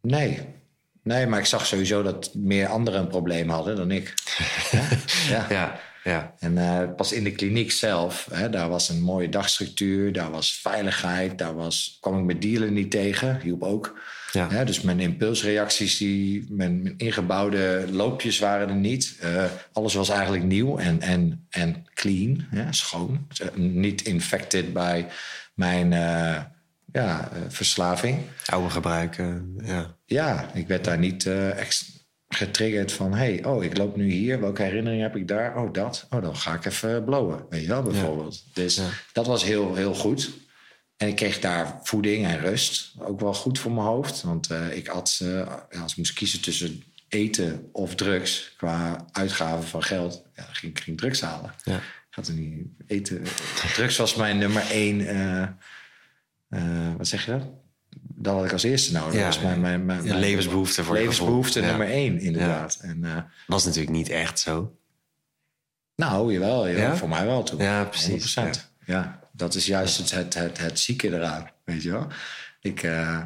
Nee. 0.00 0.40
Nee, 1.02 1.26
maar 1.26 1.38
ik 1.38 1.46
zag 1.46 1.66
sowieso 1.66 2.02
dat 2.02 2.34
meer 2.34 2.66
anderen 2.66 3.00
een 3.00 3.08
probleem 3.08 3.48
hadden 3.48 3.76
dan 3.76 3.90
ik. 3.90 4.14
ja. 5.30 5.46
ja. 5.48 5.80
Ja. 6.08 6.34
En 6.38 6.52
uh, 6.52 6.94
pas 6.96 7.12
in 7.12 7.24
de 7.24 7.32
kliniek 7.32 7.70
zelf, 7.70 8.28
hè, 8.32 8.50
daar 8.50 8.68
was 8.68 8.88
een 8.88 9.00
mooie 9.00 9.28
dagstructuur, 9.28 10.12
daar 10.12 10.30
was 10.30 10.60
veiligheid, 10.62 11.38
daar 11.38 11.54
was, 11.54 11.96
kwam 12.00 12.18
ik 12.18 12.24
met 12.24 12.42
dealen 12.42 12.72
niet 12.72 12.90
tegen, 12.90 13.40
hielp 13.40 13.62
ook. 13.62 13.98
Ja. 14.32 14.48
Hè, 14.48 14.64
dus 14.64 14.80
mijn 14.80 15.00
impulsreacties, 15.00 15.96
die, 15.96 16.46
mijn, 16.50 16.82
mijn, 16.82 16.94
ingebouwde 16.96 17.84
loopjes 17.90 18.38
waren 18.38 18.68
er 18.68 18.74
niet. 18.74 19.18
Uh, 19.24 19.44
alles 19.72 19.94
was 19.94 20.08
eigenlijk 20.08 20.44
nieuw 20.44 20.78
en, 20.78 21.00
en, 21.00 21.46
en 21.50 21.86
clean, 21.94 22.46
schoon. 22.70 23.26
Niet 23.54 24.02
infected 24.02 24.72
bij 24.72 25.06
mijn 25.54 25.92
uh, 25.92 26.42
ja, 26.92 27.30
verslaving. 27.48 28.18
Oude 28.44 28.70
gebruiken, 28.70 29.56
ja. 29.64 29.96
Ja, 30.04 30.50
ik 30.54 30.66
werd 30.66 30.84
daar 30.84 30.98
niet 30.98 31.26
extra 31.56 31.97
getriggerd 32.28 32.92
van... 32.92 33.14
hey, 33.14 33.44
oh, 33.44 33.64
ik 33.64 33.76
loop 33.76 33.96
nu 33.96 34.10
hier. 34.10 34.40
Welke 34.40 34.62
herinnering 34.62 35.02
heb 35.02 35.16
ik 35.16 35.28
daar? 35.28 35.56
Oh, 35.56 35.72
dat. 35.72 36.06
Oh, 36.10 36.22
dan 36.22 36.36
ga 36.36 36.54
ik 36.54 36.64
even 36.64 37.04
blowen. 37.04 37.46
Weet 37.48 37.60
je 37.60 37.68
wel, 37.68 37.82
bijvoorbeeld. 37.82 38.44
Dus 38.54 38.80
dat 39.12 39.26
was 39.26 39.44
heel, 39.44 39.74
heel 39.74 39.94
goed. 39.94 40.30
En 40.96 41.08
ik 41.08 41.16
kreeg 41.16 41.40
daar 41.40 41.80
voeding 41.82 42.26
en 42.26 42.40
rust. 42.40 42.94
Ook 42.98 43.20
wel 43.20 43.34
goed 43.34 43.58
voor 43.58 43.72
mijn 43.72 43.86
hoofd. 43.86 44.22
Want 44.22 44.50
uh, 44.50 44.76
ik 44.76 44.86
had, 44.86 45.20
uh, 45.22 45.54
als 45.82 45.92
ik 45.92 45.98
moest 45.98 46.12
kiezen 46.12 46.40
tussen 46.40 46.82
eten 47.08 47.68
of 47.72 47.94
drugs... 47.94 48.54
qua 48.56 49.06
uitgaven 49.12 49.68
van 49.68 49.82
geld, 49.82 50.22
ja, 50.34 50.44
dan 50.44 50.54
ging 50.54 50.78
ik 50.78 50.98
drugs 50.98 51.20
halen. 51.20 51.54
Ja. 51.64 51.76
Ik 51.76 52.14
had 52.14 52.28
er 52.28 52.34
niet 52.34 52.66
eten. 52.86 53.22
drugs 53.74 53.96
was 53.96 54.14
mijn 54.14 54.38
nummer 54.38 54.70
één... 54.70 55.00
Uh, 56.50 56.94
wat 56.96 57.08
zeg 57.08 57.24
je 57.24 57.30
dat? 57.30 57.42
Dat 58.20 58.34
had 58.34 58.44
ik 58.44 58.52
als 58.52 58.62
eerste 58.62 58.92
nodig. 58.92 59.14
Ja, 59.14 59.24
dat 59.24 59.34
was 59.34 59.42
mijn, 59.44 59.60
mijn, 59.60 59.84
mijn, 59.84 60.04
mijn 60.04 60.18
levensbehoefte 60.18 60.84
voor 60.84 60.94
Levensbehoefte 60.94 61.60
nummer 61.60 61.86
één, 61.86 62.20
inderdaad. 62.20 62.78
En, 62.80 63.00
uh, 63.04 63.16
was 63.46 63.64
natuurlijk 63.64 63.96
niet 63.96 64.08
echt 64.08 64.38
zo. 64.38 64.76
Nou, 65.96 66.32
jawel, 66.32 66.68
jawel 66.68 66.96
voor 66.96 67.08
mij 67.08 67.26
wel 67.26 67.42
toen. 67.42 67.58
Ja, 67.58 67.84
precies. 67.84 68.38
100%. 68.38 68.42
Ja. 68.86 69.20
dat 69.32 69.54
is 69.54 69.66
juist 69.66 69.98
het, 69.98 70.10
het, 70.10 70.34
het, 70.34 70.58
het 70.58 70.78
zieke 70.78 71.08
eraan, 71.08 71.50
weet 71.64 71.82
je 71.82 71.90
wel. 71.90 72.06
Ik, 72.60 72.82
uh, 72.82 73.22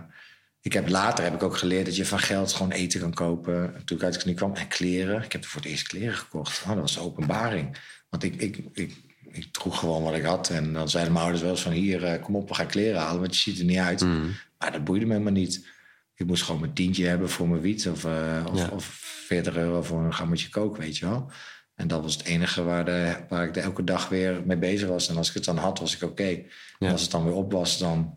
ik 0.60 0.72
heb 0.72 0.88
later 0.88 1.24
heb 1.24 1.34
ik 1.34 1.42
ook 1.42 1.56
geleerd 1.56 1.86
dat 1.86 1.96
je 1.96 2.06
van 2.06 2.18
geld 2.18 2.52
gewoon 2.52 2.72
eten 2.72 3.00
kan 3.00 3.14
kopen. 3.14 3.82
Toen 3.84 3.96
ik 3.96 4.02
uit 4.02 4.14
de 4.14 4.20
knie 4.20 4.34
kwam. 4.34 4.54
En 4.54 4.68
kleren. 4.68 5.22
Ik 5.22 5.32
heb 5.32 5.42
er 5.42 5.48
voor 5.48 5.60
het 5.60 5.70
eerst 5.70 5.88
kleren 5.88 6.14
gekocht. 6.14 6.62
Oh, 6.62 6.68
dat 6.68 6.78
was 6.78 6.98
openbaring. 6.98 7.76
Want 8.08 8.22
ik, 8.22 8.34
ik, 8.34 8.64
ik, 8.72 8.96
ik 9.32 9.52
droeg 9.52 9.78
gewoon 9.78 10.02
wat 10.02 10.14
ik 10.14 10.24
had. 10.24 10.50
En 10.50 10.72
dan 10.72 10.88
zeiden 10.88 11.12
mijn 11.12 11.24
ouders 11.24 11.44
wel 11.44 11.52
eens 11.52 11.62
van... 11.62 11.72
hier, 11.72 12.02
uh, 12.02 12.22
kom 12.22 12.36
op, 12.36 12.48
we 12.48 12.54
gaan 12.54 12.66
kleren 12.66 13.00
halen. 13.00 13.20
Want 13.20 13.34
je 13.34 13.40
ziet 13.40 13.58
er 13.58 13.64
niet 13.64 13.78
uit. 13.78 14.00
Mm. 14.00 14.34
Maar 14.62 14.72
dat 14.72 14.84
boeide 14.84 15.06
me 15.06 15.18
maar 15.18 15.32
niet. 15.32 15.66
Ik 16.14 16.26
moest 16.26 16.42
gewoon 16.42 16.60
mijn 16.60 16.72
tientje 16.72 17.06
hebben 17.06 17.28
voor 17.28 17.48
mijn 17.48 17.60
wiet. 17.60 17.88
Of, 17.88 18.04
uh, 18.04 18.46
of, 18.52 18.70
of 18.70 18.84
40 19.26 19.56
euro 19.56 19.82
voor 19.82 20.00
een 20.00 20.14
gammetje 20.14 20.48
kook, 20.48 20.76
weet 20.76 20.98
je 20.98 21.06
wel. 21.06 21.30
En 21.74 21.88
dat 21.88 22.02
was 22.02 22.12
het 22.12 22.24
enige 22.24 22.62
waar, 22.62 22.84
de, 22.84 23.16
waar 23.28 23.44
ik 23.44 23.54
de 23.54 23.60
elke 23.60 23.84
dag 23.84 24.08
weer 24.08 24.42
mee 24.44 24.56
bezig 24.56 24.88
was. 24.88 25.08
En 25.08 25.16
als 25.16 25.28
ik 25.28 25.34
het 25.34 25.44
dan 25.44 25.56
had, 25.56 25.78
was 25.78 25.94
ik 25.94 26.02
oké. 26.02 26.42
En 26.78 26.92
als 26.92 27.02
het 27.02 27.10
dan 27.10 27.24
weer 27.24 27.34
op 27.34 27.52
was, 27.52 27.78
dan 27.78 28.16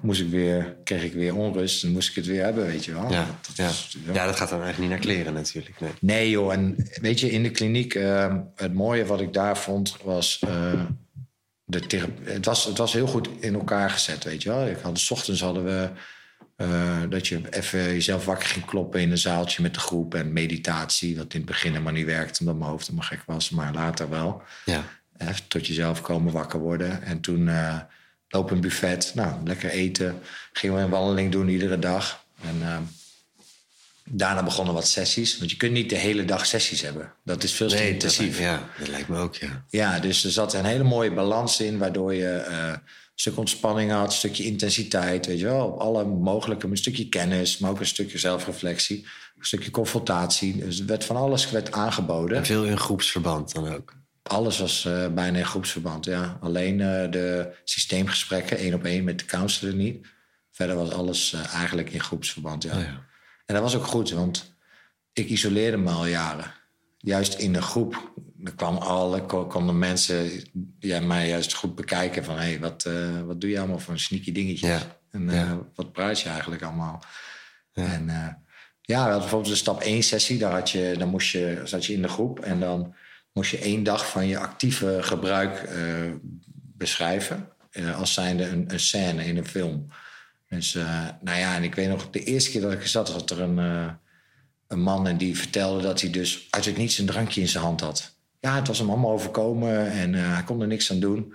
moest 0.00 0.20
ik 0.20 0.28
weer, 0.28 0.76
kreeg 0.84 1.02
ik 1.02 1.12
weer 1.12 1.36
onrust. 1.36 1.84
En 1.84 1.92
moest 1.92 2.08
ik 2.08 2.14
het 2.14 2.26
weer 2.26 2.44
hebben, 2.44 2.66
weet 2.66 2.84
je 2.84 2.92
wel. 2.92 3.10
Ja, 3.10 3.26
dat, 3.46 3.56
ja. 3.56 4.12
ja. 4.12 4.26
dat 4.26 4.36
gaat 4.36 4.48
dan 4.48 4.62
eigenlijk 4.62 4.78
niet 4.78 4.88
naar 4.88 5.14
kleren 5.14 5.32
natuurlijk. 5.32 5.80
Nee, 5.80 5.92
nee 6.00 6.30
joh. 6.30 6.52
En 6.52 6.88
weet 7.00 7.20
je, 7.20 7.30
in 7.30 7.42
de 7.42 7.50
kliniek, 7.50 7.94
uh, 7.94 8.36
het 8.54 8.74
mooie 8.74 9.06
wat 9.06 9.20
ik 9.20 9.32
daar 9.32 9.58
vond, 9.58 9.96
was... 10.02 10.42
Uh, 10.48 10.82
de 11.68 12.08
het, 12.24 12.44
was, 12.44 12.64
het 12.64 12.78
was 12.78 12.92
heel 12.92 13.06
goed 13.06 13.28
in 13.40 13.54
elkaar 13.54 13.90
gezet, 13.90 14.24
weet 14.24 14.42
je 14.42 14.48
wel. 14.48 14.66
Ik 14.66 14.78
had, 14.78 14.98
s 14.98 15.10
ochtends 15.10 15.40
hadden 15.40 15.64
we 15.64 15.90
uh, 16.56 17.02
dat 17.08 17.26
je 17.26 17.40
even 17.50 17.82
jezelf 17.82 18.24
wakker 18.24 18.48
ging 18.48 18.64
kloppen 18.64 19.00
in 19.00 19.10
een 19.10 19.18
zaaltje 19.18 19.62
met 19.62 19.74
de 19.74 19.80
groep. 19.80 20.14
En 20.14 20.32
meditatie, 20.32 21.16
wat 21.16 21.32
in 21.32 21.40
het 21.40 21.48
begin 21.48 21.70
helemaal 21.70 21.92
niet 21.92 22.06
werkte, 22.06 22.40
omdat 22.40 22.56
mijn 22.56 22.70
hoofd 22.70 22.86
helemaal 22.86 23.08
gek 23.08 23.22
was. 23.26 23.50
Maar 23.50 23.74
later 23.74 24.10
wel. 24.10 24.42
Ja. 24.64 24.84
Even 25.18 25.48
tot 25.48 25.66
jezelf 25.66 26.00
komen 26.00 26.32
wakker 26.32 26.60
worden. 26.60 27.02
En 27.02 27.20
toen 27.20 27.46
uh, 27.46 27.78
lopen 28.28 28.54
een 28.54 28.60
buffet. 28.60 29.12
Nou, 29.14 29.34
lekker 29.44 29.70
eten. 29.70 30.20
Gingen 30.52 30.76
we 30.76 30.82
een 30.82 30.90
wandeling 30.90 31.32
doen 31.32 31.48
iedere 31.48 31.78
dag. 31.78 32.24
En 32.42 32.56
uh, 32.60 32.76
Daarna 34.10 34.42
begonnen 34.42 34.74
wat 34.74 34.88
sessies. 34.88 35.38
Want 35.38 35.50
je 35.50 35.56
kunt 35.56 35.72
niet 35.72 35.90
de 35.90 35.96
hele 35.96 36.24
dag 36.24 36.46
sessies 36.46 36.82
hebben. 36.82 37.12
Dat 37.24 37.42
is 37.42 37.52
veel 37.52 37.68
te 37.68 37.74
Nee, 37.74 37.84
dat, 37.84 37.92
intensief. 37.92 38.38
ja, 38.38 38.68
dat 38.78 38.88
lijkt 38.88 39.08
me 39.08 39.18
ook, 39.18 39.34
ja. 39.34 39.64
Ja, 39.70 39.98
dus 39.98 40.24
er 40.24 40.30
zat 40.30 40.54
een 40.54 40.64
hele 40.64 40.84
mooie 40.84 41.12
balans 41.12 41.60
in, 41.60 41.78
waardoor 41.78 42.14
je 42.14 42.28
eh, 42.28 42.66
een 42.68 42.80
stuk 43.14 43.36
ontspanning 43.38 43.90
had, 43.90 44.06
een 44.06 44.12
stukje 44.12 44.44
intensiteit, 44.44 45.26
weet 45.26 45.38
je 45.38 45.44
wel, 45.44 45.66
op 45.66 45.80
alle 45.80 46.04
mogelijke, 46.04 46.66
een 46.66 46.76
stukje 46.76 47.08
kennis, 47.08 47.58
maar 47.58 47.70
ook 47.70 47.80
een 47.80 47.86
stukje 47.86 48.18
zelfreflectie, 48.18 49.06
een 49.38 49.44
stukje 49.44 49.70
confrontatie. 49.70 50.58
Dus 50.58 50.80
er 50.80 50.86
werd 50.86 51.04
van 51.04 51.16
alles 51.16 51.50
werd 51.50 51.72
aangeboden. 51.72 52.36
En 52.36 52.46
veel 52.46 52.64
in 52.64 52.78
groepsverband 52.78 53.54
dan 53.54 53.74
ook. 53.74 53.96
Alles 54.22 54.58
was 54.58 54.84
eh, 54.84 55.08
bijna 55.08 55.38
in 55.38 55.46
groepsverband, 55.46 56.04
ja. 56.04 56.38
Alleen 56.40 56.80
eh, 56.80 57.10
de 57.10 57.52
systeemgesprekken, 57.64 58.58
één 58.58 58.74
op 58.74 58.84
één 58.84 59.04
met 59.04 59.18
de 59.18 59.24
counselor 59.24 59.74
niet. 59.74 60.06
Verder 60.50 60.76
was 60.76 60.90
alles 60.90 61.34
eigenlijk 61.52 61.90
in 61.90 62.00
groepsverband, 62.00 62.62
ja. 62.62 62.76
Oh 62.76 62.82
ja. 62.82 63.06
En 63.48 63.54
dat 63.54 63.62
was 63.62 63.76
ook 63.76 63.86
goed, 63.86 64.10
want 64.10 64.56
ik 65.12 65.28
isoleerde 65.28 65.76
me 65.76 65.90
al 65.90 66.06
jaren. 66.06 66.54
Juist 66.98 67.34
in 67.34 67.52
de 67.52 67.62
groep. 67.62 68.12
Er 68.44 68.54
kwam 68.54 68.76
alle, 68.76 69.22
konden 69.26 69.78
mensen 69.78 70.30
ja, 70.78 71.00
mij 71.00 71.28
juist 71.28 71.54
goed 71.54 71.74
bekijken 71.74 72.24
van... 72.24 72.36
hé, 72.36 72.44
hey, 72.44 72.60
wat, 72.60 72.84
eh, 72.84 73.20
wat 73.20 73.40
doe 73.40 73.50
je 73.50 73.58
allemaal 73.58 73.78
voor 73.78 73.98
sneaky 73.98 74.32
dingetjes? 74.32 74.68
Ja. 74.68 74.80
En 75.10 75.28
eh, 75.28 75.34
Ja. 75.34 75.58
wat 75.74 75.92
praat 75.92 76.20
je 76.20 76.28
eigenlijk 76.28 76.62
allemaal? 76.62 77.02
En 77.72 78.08
eh, 78.08 78.28
ja, 78.80 78.94
we 78.96 79.02
hadden 79.02 79.18
bijvoorbeeld 79.18 79.52
de 79.52 79.58
stap 79.58 79.80
1 79.80 80.02
sessie. 80.02 80.38
Daar, 80.38 80.52
had 80.52 80.70
je, 80.70 80.94
dan 80.98 81.08
moest 81.08 81.30
je, 81.30 81.60
zat 81.64 81.86
je 81.86 81.92
in 81.92 82.02
de 82.02 82.08
groep 82.08 82.40
en 82.40 82.60
dan 82.60 82.94
moest 83.32 83.50
je 83.50 83.58
één 83.58 83.82
dag 83.82 84.10
van 84.10 84.26
je 84.26 84.38
actieve 84.38 84.98
gebruik 85.00 85.68
beschrijven. 86.52 87.48
als 87.96 88.12
zijnde 88.14 88.44
een, 88.44 88.72
een 88.72 88.80
scène 88.80 89.24
in 89.24 89.36
een 89.36 89.46
film. 89.46 89.88
Dus 90.48 90.74
eh, 90.74 91.06
nou 91.20 91.38
ja, 91.38 91.54
en 91.54 91.62
ik 91.62 91.74
weet 91.74 91.88
nog, 91.88 92.10
de 92.10 92.24
eerste 92.24 92.50
keer 92.50 92.60
dat 92.60 92.72
ik 92.72 92.82
er 92.82 92.88
zat, 92.88 93.08
had 93.08 93.30
er 93.30 93.40
een, 93.40 93.58
eh, 93.58 93.92
een 94.68 94.80
man 94.80 95.06
en 95.06 95.16
die 95.16 95.36
vertelde 95.36 95.82
dat 95.82 96.00
hij 96.00 96.10
dus 96.10 96.46
uit 96.50 96.64
het 96.64 96.76
niets 96.76 96.98
een 96.98 97.06
drankje 97.06 97.40
in 97.40 97.48
zijn 97.48 97.64
hand 97.64 97.80
had. 97.80 98.16
Ja, 98.40 98.54
het 98.54 98.66
was 98.66 98.78
hem 98.78 98.90
allemaal 98.90 99.12
overkomen 99.12 99.90
en 99.90 100.14
eh, 100.14 100.32
hij 100.32 100.42
kon 100.42 100.60
er 100.60 100.66
niks 100.66 100.90
aan 100.90 101.00
doen. 101.00 101.34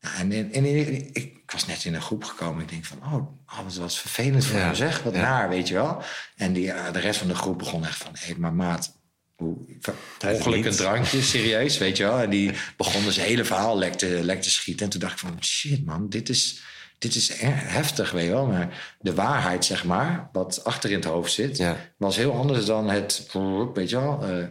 Ja, 0.00 0.14
en 0.14 0.32
en, 0.32 0.52
en 0.52 0.64
ik, 0.64 1.10
ik 1.12 1.50
was 1.50 1.66
net 1.66 1.84
in 1.84 1.94
een 1.94 2.02
groep 2.02 2.24
gekomen. 2.24 2.62
Ik 2.62 2.68
denk 2.68 2.84
van, 2.84 2.98
oh, 2.98 3.14
oh 3.46 3.64
wat, 3.64 3.74
wat 3.74 3.96
vervelend 3.96 4.44
voor 4.44 4.58
Ja, 4.58 4.64
hem 4.64 4.74
zeg. 4.74 5.02
Wat 5.02 5.14
ja. 5.14 5.20
naar, 5.20 5.48
weet 5.48 5.68
je 5.68 5.74
wel. 5.74 6.02
En 6.36 6.52
die, 6.52 6.66
de 6.92 6.98
rest 6.98 7.18
van 7.18 7.28
de 7.28 7.34
groep 7.34 7.58
begon 7.58 7.84
echt 7.84 7.96
van... 7.96 8.12
hé, 8.18 8.34
maar 8.36 8.52
maat, 8.52 8.92
ongeluk 9.36 10.64
een 10.64 10.76
drankje, 10.76 11.22
serieus, 11.32 11.78
weet 11.78 11.96
je 11.96 12.02
wel. 12.02 12.20
En 12.20 12.30
die 12.30 12.52
begon 12.76 13.04
dus 13.04 13.16
het 13.16 13.24
hele 13.24 13.44
verhaal 13.44 13.78
lek 13.78 13.94
te, 13.94 14.20
lek 14.22 14.42
te 14.42 14.50
schieten. 14.50 14.84
En 14.84 14.90
toen 14.90 15.00
dacht 15.00 15.12
ik 15.12 15.18
van, 15.18 15.44
shit 15.44 15.84
man, 15.84 16.08
dit 16.08 16.28
is, 16.28 16.62
dit 16.98 17.14
is 17.14 17.32
heftig, 17.42 18.10
weet 18.10 18.24
je 18.24 18.30
wel. 18.30 18.46
Maar 18.46 18.94
de 19.00 19.14
waarheid, 19.14 19.64
zeg 19.64 19.84
maar, 19.84 20.28
wat 20.32 20.64
achter 20.64 20.90
in 20.90 20.96
het 20.96 21.04
hoofd 21.04 21.32
zit... 21.32 21.56
Ja. 21.56 21.76
was 21.96 22.16
heel 22.16 22.32
anders 22.32 22.64
dan 22.64 22.88
het, 22.90 23.28
weet 23.74 23.90
je 23.90 24.00
wel... 24.00 24.24
eh, 24.24 24.46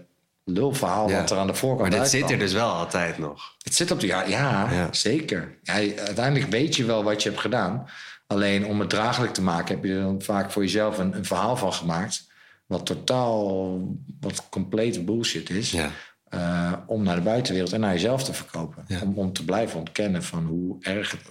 lulverhaal 0.45 1.09
Ja. 1.09 1.19
wat 1.19 1.31
er 1.31 1.38
aan 1.38 1.47
de 1.47 1.53
voorkant 1.53 1.89
Maar 1.89 2.00
dit 2.00 2.09
zit 2.09 2.31
er 2.31 2.38
dus 2.39 2.53
wel 2.53 2.69
altijd 2.71 3.17
nog. 3.17 3.55
Het 3.63 3.75
zit 3.75 3.91
op 3.91 4.00
de 4.00 4.07
ja, 4.07 4.23
ja, 4.25 4.71
Ja. 4.71 4.88
zeker. 4.93 5.57
Uiteindelijk 5.63 6.51
weet 6.51 6.75
je 6.75 6.85
wel 6.85 7.03
wat 7.03 7.23
je 7.23 7.29
hebt 7.29 7.41
gedaan. 7.41 7.85
Alleen 8.27 8.65
om 8.65 8.79
het 8.79 8.89
draaglijk 8.89 9.33
te 9.33 9.41
maken, 9.41 9.75
heb 9.75 9.83
je 9.83 9.93
er 9.93 10.01
dan 10.01 10.21
vaak 10.21 10.51
voor 10.51 10.62
jezelf 10.62 10.97
een, 10.97 11.15
een 11.15 11.25
verhaal 11.25 11.57
van 11.57 11.73
gemaakt. 11.73 12.31
Wat 12.65 12.85
totaal, 12.85 13.79
wat 14.19 14.50
complete 14.50 15.03
bullshit 15.03 15.50
is. 15.50 15.71
Ja. 15.71 15.89
eh, 16.29 16.73
om 16.88 17.03
naar 17.03 17.15
de 17.15 17.21
buitenwereld 17.21 17.73
en 17.73 17.79
naar 17.79 17.91
jezelf 17.93 18.23
te 18.23 18.33
verkopen. 18.33 18.85
Om, 19.03 19.17
om 19.17 19.33
te 19.33 19.45
blijven 19.45 19.79
ontkennen 19.79 20.23
van 20.23 20.45
hoe 20.45 20.77
erg 20.81 21.12
het, 21.12 21.21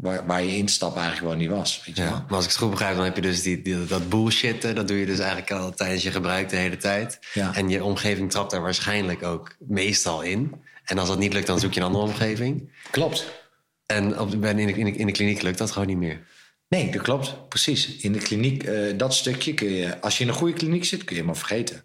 waar, 0.00 0.26
waar 0.26 0.42
je 0.42 0.56
instap 0.56 0.96
eigenlijk 0.96 1.18
gewoon 1.18 1.38
niet 1.38 1.48
was. 1.58 1.82
Weet 1.86 1.96
je 1.96 2.02
Ja. 2.02 2.08
wel? 2.10 2.18
Maar 2.26 2.34
als 2.36 2.44
ik 2.44 2.50
het 2.50 2.58
goed 2.60 2.70
begrijp, 2.70 2.94
dan 2.96 3.04
heb 3.04 3.14
je 3.16 3.22
dus 3.22 3.42
die, 3.42 3.62
die- 3.62 3.86
dat 3.86 4.08
bullshit. 4.08 4.62
Dat 4.62 4.88
doe 4.88 4.96
je 4.98 5.06
dus 5.06 5.18
eigenlijk 5.18 5.50
al 5.50 5.70
tijdens 5.74 6.02
je 6.02 6.10
gebruik 6.10 6.48
de 6.48 6.56
hele 6.56 6.76
tijd. 6.76 7.18
Ja. 7.34 7.54
En 7.54 7.68
je 7.68 7.84
omgeving 7.84 8.30
trapt 8.30 8.50
daar 8.50 8.62
waarschijnlijk 8.62 9.22
ook 9.22 9.56
meestal 9.58 10.22
in. 10.22 10.54
En 10.84 10.98
als 10.98 11.08
dat 11.08 11.18
niet 11.18 11.32
lukt, 11.32 11.46
dan 11.46 11.60
zoek 11.60 11.72
je 11.72 11.80
een 11.80 11.86
andere 11.86 12.04
omgeving. 12.04 12.72
Klopt. 12.90 13.26
En 13.86 14.18
op, 14.20 14.32
in, 14.32 14.40
de, 14.40 14.48
in, 14.48 14.66
de, 14.84 14.92
in 14.96 15.06
de 15.06 15.12
kliniek 15.12 15.42
lukt 15.42 15.58
dat 15.58 15.70
gewoon 15.70 15.88
niet 15.88 15.96
meer. 15.96 16.20
Nee, 16.68 16.90
dat 16.92 17.02
klopt. 17.02 17.48
Precies. 17.48 17.96
In 17.96 18.12
de 18.12 18.18
kliniek, 18.18 18.62
eh, 18.62 18.98
dat 18.98 19.14
stukje 19.14 19.54
kun 19.54 19.70
je... 19.70 20.00
Als 20.00 20.18
je 20.18 20.22
in 20.24 20.28
een 20.30 20.36
goede 20.36 20.52
kliniek 20.54 20.84
zit, 20.84 21.04
kun 21.04 21.16
je 21.16 21.24
maar 21.24 21.36
vergeten. 21.36 21.84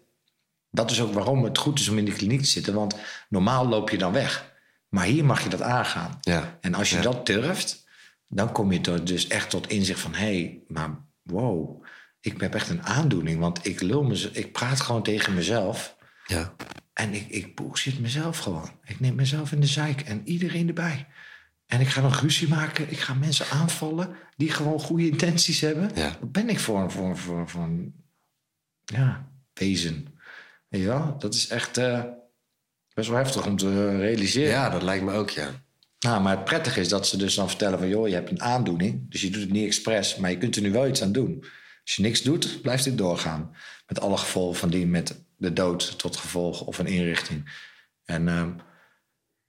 Dat 0.70 0.90
is 0.90 1.00
ook 1.00 1.12
waarom 1.14 1.44
het 1.44 1.58
goed 1.58 1.78
is 1.80 1.88
om 1.88 1.98
in 1.98 2.04
de 2.04 2.12
kliniek 2.12 2.40
te 2.40 2.46
zitten. 2.46 2.74
Want 2.74 2.96
normaal 3.28 3.68
loop 3.68 3.90
je 3.90 3.98
dan 3.98 4.12
weg. 4.12 4.54
Maar 4.88 5.04
hier 5.04 5.24
mag 5.24 5.42
je 5.42 5.48
dat 5.48 5.62
aangaan. 5.62 6.18
Ja. 6.20 6.58
En 6.60 6.74
als 6.74 6.90
je 6.90 6.96
Ja. 6.96 7.02
dat 7.02 7.26
durft, 7.26 7.85
dan 8.28 8.52
kom 8.52 8.72
je 8.72 8.80
tot, 8.80 9.06
dus 9.06 9.26
echt 9.26 9.50
tot 9.50 9.68
inzicht 9.68 10.00
van... 10.00 10.14
hé, 10.14 10.24
hey, 10.24 10.62
maar 10.68 11.04
wow, 11.22 11.84
ik 12.20 12.40
heb 12.40 12.54
echt 12.54 12.68
een 12.68 12.82
aandoening. 12.82 13.40
Want 13.40 13.66
ik, 13.66 13.80
lul 13.80 14.02
mez- 14.02 14.30
ik 14.32 14.52
praat 14.52 14.80
gewoon 14.80 15.02
tegen 15.02 15.34
mezelf... 15.34 15.96
Ja. 16.26 16.54
En 16.92 17.14
ik, 17.14 17.28
ik 17.28 17.54
bullshit 17.54 17.98
mezelf 18.00 18.38
gewoon. 18.38 18.70
Ik 18.84 19.00
neem 19.00 19.14
mezelf 19.14 19.52
in 19.52 19.60
de 19.60 19.66
zeik 19.66 20.00
en 20.00 20.22
iedereen 20.24 20.68
erbij. 20.68 21.06
En 21.66 21.80
ik 21.80 21.88
ga 21.88 22.00
nog 22.00 22.20
ruzie 22.20 22.48
maken. 22.48 22.90
Ik 22.90 22.98
ga 22.98 23.14
mensen 23.14 23.46
aanvallen 23.48 24.16
die 24.36 24.50
gewoon 24.50 24.80
goede 24.80 25.08
intenties 25.08 25.60
hebben. 25.60 25.90
Ja. 25.94 26.16
Wat 26.20 26.32
ben 26.32 26.48
ik 26.48 26.58
voor, 26.58 26.90
voor, 26.90 27.16
voor, 27.16 27.48
voor 27.48 27.62
een 27.62 28.04
ja, 28.84 29.28
wezen? 29.52 30.18
Wel? 30.68 31.18
Dat 31.18 31.34
is 31.34 31.48
echt 31.48 31.76
eh, 31.76 32.04
best 32.94 33.08
wel 33.08 33.18
heftig 33.18 33.46
om 33.46 33.56
te 33.56 33.96
realiseren. 33.96 34.50
ja, 34.50 34.70
dat 34.70 34.82
lijkt 34.82 35.04
me 35.04 35.12
ook, 35.12 35.30
ja. 35.30 35.50
Nou, 35.98 36.22
maar 36.22 36.36
het 36.36 36.44
prettige 36.44 36.80
is 36.80 36.88
dat 36.88 37.06
ze 37.06 37.16
dus 37.16 37.34
dan 37.34 37.48
vertellen 37.48 37.78
van... 37.78 37.88
joh, 37.88 38.08
je 38.08 38.14
hebt 38.14 38.30
een 38.30 38.42
aandoening, 38.42 39.10
dus 39.10 39.20
je 39.20 39.30
doet 39.30 39.40
het 39.40 39.50
niet 39.50 39.66
expres... 39.66 40.16
maar 40.16 40.30
je 40.30 40.38
kunt 40.38 40.56
er 40.56 40.62
nu 40.62 40.72
wel 40.72 40.86
iets 40.86 41.02
aan 41.02 41.12
doen. 41.12 41.44
Als 41.82 41.96
je 41.96 42.02
niks 42.02 42.22
doet, 42.22 42.62
blijft 42.62 42.84
dit 42.84 42.98
doorgaan. 42.98 43.56
Met 43.86 44.00
alle 44.00 44.16
gevolgen 44.16 44.56
van 44.56 44.70
die, 44.70 44.86
met 44.86 45.20
de 45.36 45.52
dood 45.52 45.98
tot 45.98 46.16
gevolg 46.16 46.60
of 46.60 46.78
een 46.78 46.86
inrichting. 46.86 47.64
En 48.04 48.28
ehm, 48.28 48.50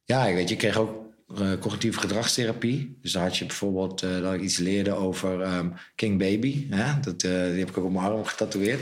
ja, 0.04 0.26
ik 0.26 0.36
weet 0.36 0.48
je, 0.48 0.54
ik 0.54 0.60
kreeg 0.60 0.78
ook 0.78 1.08
eh, 1.36 1.52
cognitieve 1.60 2.00
gedragstherapie. 2.00 2.98
Dus 3.02 3.12
dan 3.12 3.22
had 3.22 3.38
je 3.38 3.46
bijvoorbeeld 3.46 4.02
eh, 4.02 4.22
dat 4.22 4.34
ik 4.34 4.42
iets 4.42 4.58
leerde 4.58 4.94
over 4.94 5.42
ehm, 5.42 5.70
King 5.96 6.20
Baby. 6.20 6.68
Ja, 6.70 7.00
dat, 7.02 7.24
eh, 7.24 7.32
die 7.32 7.60
heb 7.60 7.70
ik 7.70 7.78
ook 7.78 7.86
op 7.86 7.92
mijn 7.92 8.06
arm 8.06 8.26
getatoeëerd. 8.26 8.82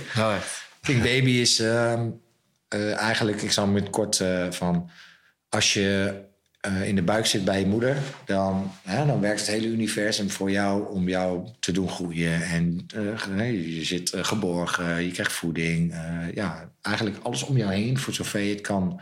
King 0.81 1.01
Baby 1.01 1.29
is 1.29 1.60
ehm, 1.60 2.10
eh, 2.67 2.95
eigenlijk, 2.95 3.41
ik 3.41 3.51
zal 3.51 3.63
hem 3.63 3.74
met 3.74 3.89
kort 3.89 4.24
van... 4.50 4.89
Als 5.50 5.74
je 5.74 6.22
eh, 6.65 6.88
in 6.88 6.95
de 6.95 7.01
buik 7.01 7.25
zit 7.25 7.45
bij 7.45 7.60
je 7.60 7.65
moeder, 7.65 7.98
dan, 8.25 8.72
hè, 8.84 9.05
dan 9.05 9.19
werkt 9.19 9.39
het 9.39 9.50
hele 9.50 9.67
universum 9.67 10.29
voor 10.29 10.51
jou 10.51 10.89
om 10.89 11.10
jou 11.10 11.48
te 11.60 11.72
doen 11.72 11.89
groeien. 11.89 12.41
En 12.41 12.86
eh, 13.38 13.75
je 13.77 13.86
zit 13.86 14.13
eh, 14.13 14.24
geborgen, 14.24 15.03
je 15.03 15.12
krijgt 15.12 15.31
voeding. 15.31 15.93
ja, 16.34 16.72
eigenlijk 16.81 17.17
alles 17.24 17.43
om 17.43 17.57
jou 17.57 17.74
heen, 17.74 17.98
voor 17.98 18.13
zover 18.13 18.39
je 18.39 18.53
het 18.53 18.62
kan 18.62 19.01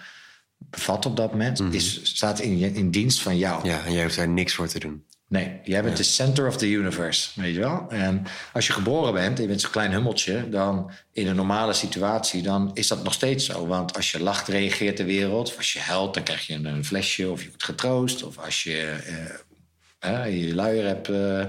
bevatten 0.58 1.12
op 1.12 1.18
dat 1.18 1.32
moment, 1.32 1.62
is, 1.72 2.00
staat 2.04 2.40
in, 2.40 2.76
in 2.76 2.92
dienst 2.92 3.22
van 3.22 3.38
jou. 3.38 3.68
Ja, 3.68 3.86
en 3.86 3.94
jij 3.94 4.04
hoeft 4.04 4.16
daar 4.16 4.30
niks 4.30 4.54
voor 4.54 4.68
te 4.68 4.80
doen. 4.80 5.04
Nee, 5.34 5.60
jij 5.64 5.84
bent 5.84 5.98
de 5.98 6.04
center 6.04 6.48
of 6.48 6.58
the 6.58 6.70
universe, 6.70 7.30
weet 7.36 7.54
je 7.54 7.60
wel? 7.60 7.86
En 7.90 8.26
als 8.54 8.68
je 8.68 8.74
geboren 8.74 9.14
bent 9.14 9.36
en 9.36 9.42
je 9.42 9.48
bent 9.48 9.62
zo'n 9.62 9.72
klein 9.72 9.92
hummeltje... 9.92 10.50
dan 10.50 10.92
in 11.14 11.28
een 11.28 11.36
normale 11.36 11.74
situatie, 11.74 12.42
dan 12.42 12.72
is 12.74 12.88
dat 12.88 13.04
nog 13.04 13.14
steeds 13.14 13.46
zo. 13.46 13.68
Want 13.68 13.96
als 13.96 14.12
je 14.12 14.24
lacht, 14.24 14.48
reageert 14.48 14.98
de 14.98 15.06
wereld. 15.06 15.48
Of 15.48 15.58
als 15.58 15.74
je 15.74 15.80
huilt, 15.80 16.14
dan 16.14 16.24
krijg 16.24 16.48
je 16.48 16.54
een, 16.54 16.86
flesje 16.86 17.30
of 17.30 17.42
je 17.42 17.48
wordt 17.48 17.64
getroost. 17.64 18.24
Of 18.24 18.38
als 18.38 18.64
je 18.64 18.98
eh, 20.00 20.26
eh, 20.26 20.48
je 20.48 20.56
luier 20.56 20.86
hebt 20.86 21.10
eh, 21.10 21.46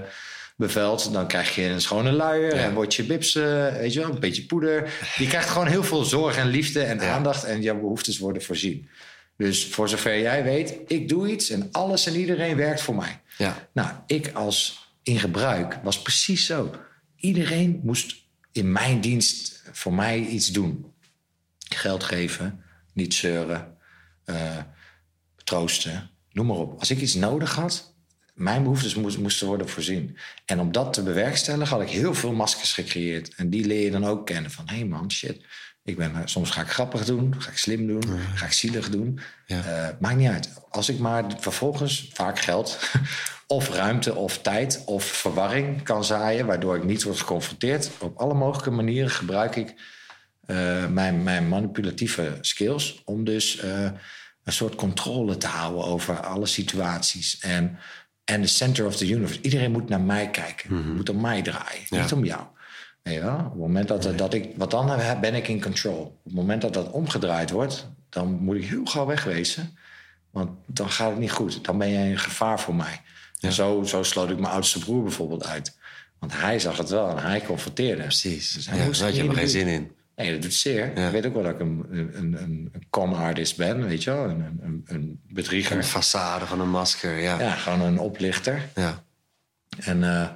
beveld, 0.55 1.13
dan 1.13 1.27
krijg 1.27 1.55
je 1.55 1.63
een 1.63 1.81
schone 1.81 2.11
luier... 2.11 2.53
en 2.53 2.73
wordt 2.73 2.95
je 2.95 3.03
bips, 3.03 3.35
eh, 3.35 3.75
weet 3.75 3.93
je 3.93 3.99
wel, 3.99 4.09
een 4.09 4.19
beetje 4.19 4.45
poeder. 4.45 4.93
Je 5.17 5.27
krijgt 5.27 5.49
gewoon 5.49 5.67
heel 5.67 5.83
veel 5.83 6.03
zorg 6.03 6.37
en 6.37 6.47
liefde 6.47 6.83
en 6.83 7.01
aandacht... 7.01 7.43
en 7.43 7.61
jouw 7.61 7.79
behoeftes 7.79 8.17
worden 8.17 8.41
voorzien. 8.41 8.89
Dus 9.37 9.65
voor 9.65 9.89
zover 9.89 10.19
jij 10.19 10.43
weet, 10.43 10.75
ik 10.87 11.09
doe 11.09 11.31
iets 11.31 11.49
en 11.49 11.69
alles 11.71 12.05
en 12.05 12.15
iedereen 12.15 12.55
werkt 12.55 12.81
voor 12.81 12.95
mij. 12.95 13.19
Ja. 13.37 13.67
Nou, 13.73 13.89
ik 14.07 14.31
als 14.33 14.87
in 15.03 15.19
gebruik 15.19 15.79
was 15.83 16.01
precies 16.01 16.45
zo. 16.45 16.75
Iedereen 17.15 17.79
moest 17.83 18.15
in 18.51 18.71
mijn 18.71 19.01
dienst 19.01 19.63
voor 19.71 19.93
mij 19.93 20.19
iets 20.19 20.47
doen. 20.47 20.93
Geld 21.69 22.03
geven, 22.03 22.63
niet 22.93 23.13
zeuren, 23.13 23.77
eh, 24.25 24.57
troosten, 25.43 26.09
noem 26.31 26.45
maar 26.45 26.57
op. 26.57 26.79
Als 26.79 26.89
ik 26.91 27.01
iets 27.01 27.13
nodig 27.13 27.55
had, 27.55 27.93
mijn 28.33 28.63
behoeftes 28.63 28.95
moest- 28.95 29.17
moesten 29.17 29.47
worden 29.47 29.69
voorzien. 29.69 30.17
En 30.45 30.59
om 30.59 30.71
dat 30.71 30.93
te 30.93 31.03
bewerkstelligen 31.03 31.77
had 31.77 31.81
ik 31.87 31.93
heel 31.93 32.13
veel 32.13 32.33
maskers 32.33 32.73
gecreëerd. 32.73 33.35
En 33.35 33.49
die 33.49 33.65
leer 33.65 33.83
je 33.83 33.91
dan 33.91 34.05
ook 34.05 34.25
kennen. 34.25 34.51
Van, 34.51 34.67
hé 34.69 34.75
hey 34.75 34.85
man, 34.85 35.11
shit. 35.11 35.45
Ik 35.85 35.97
ben, 35.97 36.15
eh, 36.15 36.21
soms 36.25 36.49
ga 36.49 36.61
ik 36.61 36.67
grappig 36.67 37.05
doen, 37.05 37.35
ga 37.37 37.51
ik 37.51 37.57
slim 37.57 37.87
doen, 37.87 38.03
ga 38.35 38.45
ik 38.45 38.51
zielig 38.51 38.89
doen. 38.89 39.19
Ja. 39.45 39.63
Eh, 39.63 39.89
maakt 39.99 40.15
niet 40.15 40.29
uit. 40.29 40.49
Als 40.69 40.89
ik 40.89 40.99
maar 40.99 41.23
vervolgens 41.39 42.09
vaak 42.13 42.39
geld 42.39 42.79
of 43.47 43.69
ruimte 43.69 44.15
of 44.15 44.41
tijd 44.41 44.81
of 44.85 45.03
verwarring 45.03 45.83
kan 45.83 46.03
zaaien... 46.03 46.45
waardoor 46.45 46.75
ik 46.75 46.83
niet 46.83 47.03
word 47.03 47.19
geconfronteerd. 47.19 47.89
Op 47.99 48.17
alle 48.17 48.33
mogelijke 48.33 48.71
manieren 48.71 49.09
gebruik 49.09 49.55
ik 49.55 49.73
eh, 50.45 50.87
mijn, 50.87 51.23
mijn 51.23 51.47
manipulatieve 51.47 52.37
skills... 52.41 53.01
om 53.03 53.23
dus 53.23 53.61
een 54.43 54.53
soort 54.53 54.75
controle 54.75 55.37
te 55.37 55.47
houden 55.47 55.83
over 55.83 56.19
alle 56.19 56.45
situaties. 56.45 57.39
En, 57.39 57.77
en 58.23 58.41
de 58.41 58.47
center 58.47 58.85
of 58.85 58.95
the 58.95 59.09
universe. 59.09 59.41
Iedereen 59.41 59.71
moet 59.71 59.89
naar 59.89 60.01
mij 60.01 60.29
kijken. 60.29 60.95
Moet 60.95 61.09
om 61.09 61.21
mij 61.21 61.41
draaien, 61.41 61.81
Ja. 61.89 62.01
niet 62.01 62.11
om 62.13 62.25
jou. 62.25 62.43
Wel? 63.13 63.35
Op 63.35 63.51
het 63.51 63.55
moment 63.55 63.87
dat, 63.87 64.17
dat 64.17 64.33
ik... 64.33 64.49
Want 64.55 64.71
dan 64.71 64.99
ben 65.21 65.35
ik 65.35 65.47
in 65.47 65.61
control. 65.61 65.99
Op 66.01 66.23
het 66.23 66.33
moment 66.33 66.61
dat 66.61 66.73
dat 66.73 66.91
omgedraaid 66.91 67.51
wordt... 67.51 67.87
dan 68.09 68.27
moet 68.31 68.55
ik 68.55 68.65
heel 68.65 68.85
gauw 68.85 69.05
wegwezen. 69.05 69.77
Want 70.31 70.49
dan 70.65 70.89
gaat 70.89 71.09
het 71.09 71.19
niet 71.19 71.31
goed. 71.31 71.65
Dan 71.65 71.77
ben 71.77 71.87
je 71.87 71.97
een 71.97 72.17
gevaar 72.17 72.59
voor 72.59 72.75
mij. 72.75 73.01
En 73.39 73.51
zo, 73.51 73.83
zo 73.83 74.03
sloot 74.03 74.29
ik 74.29 74.39
mijn 74.39 74.53
oudste 74.53 74.79
broer 74.79 75.03
bijvoorbeeld 75.03 75.45
uit. 75.45 75.77
Want 76.19 76.33
hij 76.33 76.59
zag 76.59 76.77
het 76.77 76.89
wel 76.89 77.09
en 77.09 77.23
hij 77.23 77.41
confronteerde. 77.41 78.01
Precies. 78.01 78.53
Dus 78.53 78.65
ja, 78.65 78.71
hij 78.71 78.79
daar 78.79 79.01
had 79.01 79.15
je 79.15 79.27
de 79.27 79.33
geen 79.33 79.49
zin 79.49 79.67
in. 79.67 79.91
Nee, 80.15 80.31
dat 80.31 80.41
doet 80.41 80.53
zeer. 80.53 80.91
Ja. 80.99 81.05
Ik 81.05 81.11
weet 81.11 81.25
ook 81.25 81.33
wel 81.33 81.43
dat 81.43 81.51
ik 81.51 81.59
een, 81.59 81.85
een, 81.91 82.17
een, 82.17 82.33
een 82.71 82.83
con 82.89 83.13
artist 83.13 83.57
ben, 83.57 83.87
weet 83.87 84.03
je 84.03 84.11
wel. 84.11 84.23
Een, 84.23 84.59
een, 84.61 84.81
een 84.85 85.21
bedrieger. 85.27 85.77
Een 85.77 85.83
façade 85.83 86.45
van 86.45 86.59
een 86.59 86.69
masker, 86.69 87.19
ja. 87.19 87.39
Ja, 87.39 87.51
gewoon 87.51 87.81
een 87.81 87.99
oplichter. 87.99 88.69
ja. 88.75 89.03
En 89.79 90.03
eh, 90.03 90.29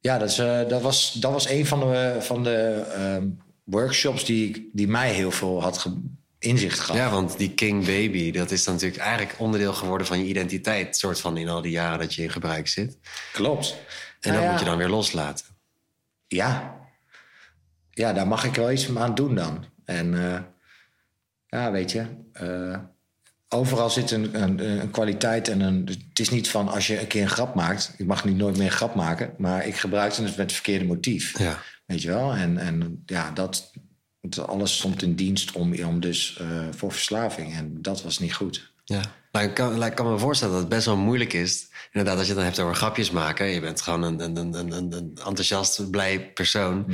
ja, 0.00 0.18
dat, 0.18 0.28
is, 0.30 0.38
eh, 0.38 0.68
dat, 0.68 0.82
was, 0.82 1.12
dat 1.12 1.32
was 1.32 1.48
een 1.48 1.66
van 1.66 1.80
de, 1.80 2.16
van 2.20 2.42
de 2.42 2.84
ehm, 2.94 3.28
workshops 3.64 4.24
die, 4.24 4.70
die 4.72 4.88
mij 4.88 5.12
heel 5.12 5.30
veel 5.30 5.62
had 5.62 5.78
ge- 5.78 6.02
inzicht 6.38 6.78
gehad. 6.80 6.96
Ja, 7.00 7.10
want 7.10 7.38
die 7.38 7.54
King 7.54 7.84
Baby, 7.86 8.30
dat 8.30 8.50
is 8.50 8.64
dan 8.64 8.74
natuurlijk 8.74 9.00
eigenlijk 9.02 9.38
onderdeel 9.40 9.72
geworden 9.72 10.06
van 10.06 10.18
je 10.18 10.24
identiteit. 10.24 10.96
soort 10.96 11.20
van 11.20 11.36
in 11.36 11.48
al 11.48 11.62
die 11.62 11.70
jaren 11.70 11.98
dat 11.98 12.14
je 12.14 12.22
in 12.22 12.30
gebruik 12.30 12.68
zit. 12.68 12.98
Klopt. 13.32 13.76
En 14.20 14.30
Nou 14.30 14.34
dat 14.34 14.42
ja, 14.44 14.50
moet 14.50 14.58
je 14.60 14.64
dan 14.66 14.78
weer 14.78 14.88
loslaten. 14.88 15.46
Ja. 16.26 16.76
Ja, 17.90 18.12
daar 18.12 18.26
mag 18.28 18.44
ik 18.44 18.54
wel 18.54 18.70
iets 18.72 18.96
aan 18.96 19.14
doen 19.14 19.34
dan. 19.34 19.64
En 19.84 20.32
eh, 20.34 20.40
ja, 21.46 21.70
weet 21.70 21.92
je... 21.92 22.06
overal 23.48 23.90
zit 23.90 24.10
een, 24.10 24.42
een, 24.42 24.80
een 24.80 24.90
kwaliteit 24.90 25.48
en 25.48 25.60
een... 25.60 25.86
Het 26.08 26.18
is 26.18 26.28
niet 26.28 26.48
van 26.50 26.68
als 26.68 26.86
je 26.86 27.00
een 27.00 27.06
keer 27.06 27.22
een 27.22 27.28
grap 27.28 27.54
maakt... 27.54 27.94
Ik 27.96 28.06
mag 28.06 28.24
niet 28.24 28.36
nooit 28.36 28.56
meer 28.56 28.66
een 28.66 28.72
grap 28.72 28.94
maken. 28.94 29.34
Maar 29.38 29.66
ik 29.66 29.76
gebruikte 29.76 30.22
het 30.22 30.30
met 30.30 30.38
het 30.38 30.52
verkeerde 30.52 30.84
motief. 30.84 31.38
Ja. 31.38 31.62
Weet 31.86 32.02
je 32.02 32.08
wel? 32.08 32.32
En, 32.32 32.58
en 32.58 33.02
ja, 33.06 33.30
dat, 33.30 33.72
alles 34.46 34.76
stond 34.76 35.02
in 35.02 35.14
dienst 35.14 35.52
om, 35.52 35.84
om 35.84 36.00
dus 36.00 36.36
eh, 36.40 36.46
voor 36.70 36.92
verslaving. 36.92 37.54
En 37.54 37.82
dat 37.82 38.02
was 38.02 38.18
niet 38.18 38.34
goed. 38.34 38.72
Ja. 38.84 39.00
Nou, 39.32 39.46
ik, 39.46 39.54
kan, 39.54 39.84
ik 39.84 39.94
kan 39.94 40.10
me 40.10 40.18
voorstellen 40.18 40.52
dat 40.52 40.62
het 40.62 40.72
best 40.72 40.86
wel 40.86 40.96
moeilijk 40.96 41.32
is. 41.32 41.68
Inderdaad, 41.92 42.18
als 42.18 42.26
je 42.26 42.32
het 42.32 42.42
dan 42.42 42.50
hebt 42.50 42.60
over 42.60 42.76
grapjes 42.76 43.10
maken. 43.10 43.46
Je 43.46 43.60
bent 43.60 43.80
gewoon 43.80 44.02
een, 44.02 44.20
een, 44.20 44.54
een, 44.54 44.72
een, 44.72 45.12
enthousiast, 45.14 45.90
blij 45.90 46.32
persoon. 46.32 46.86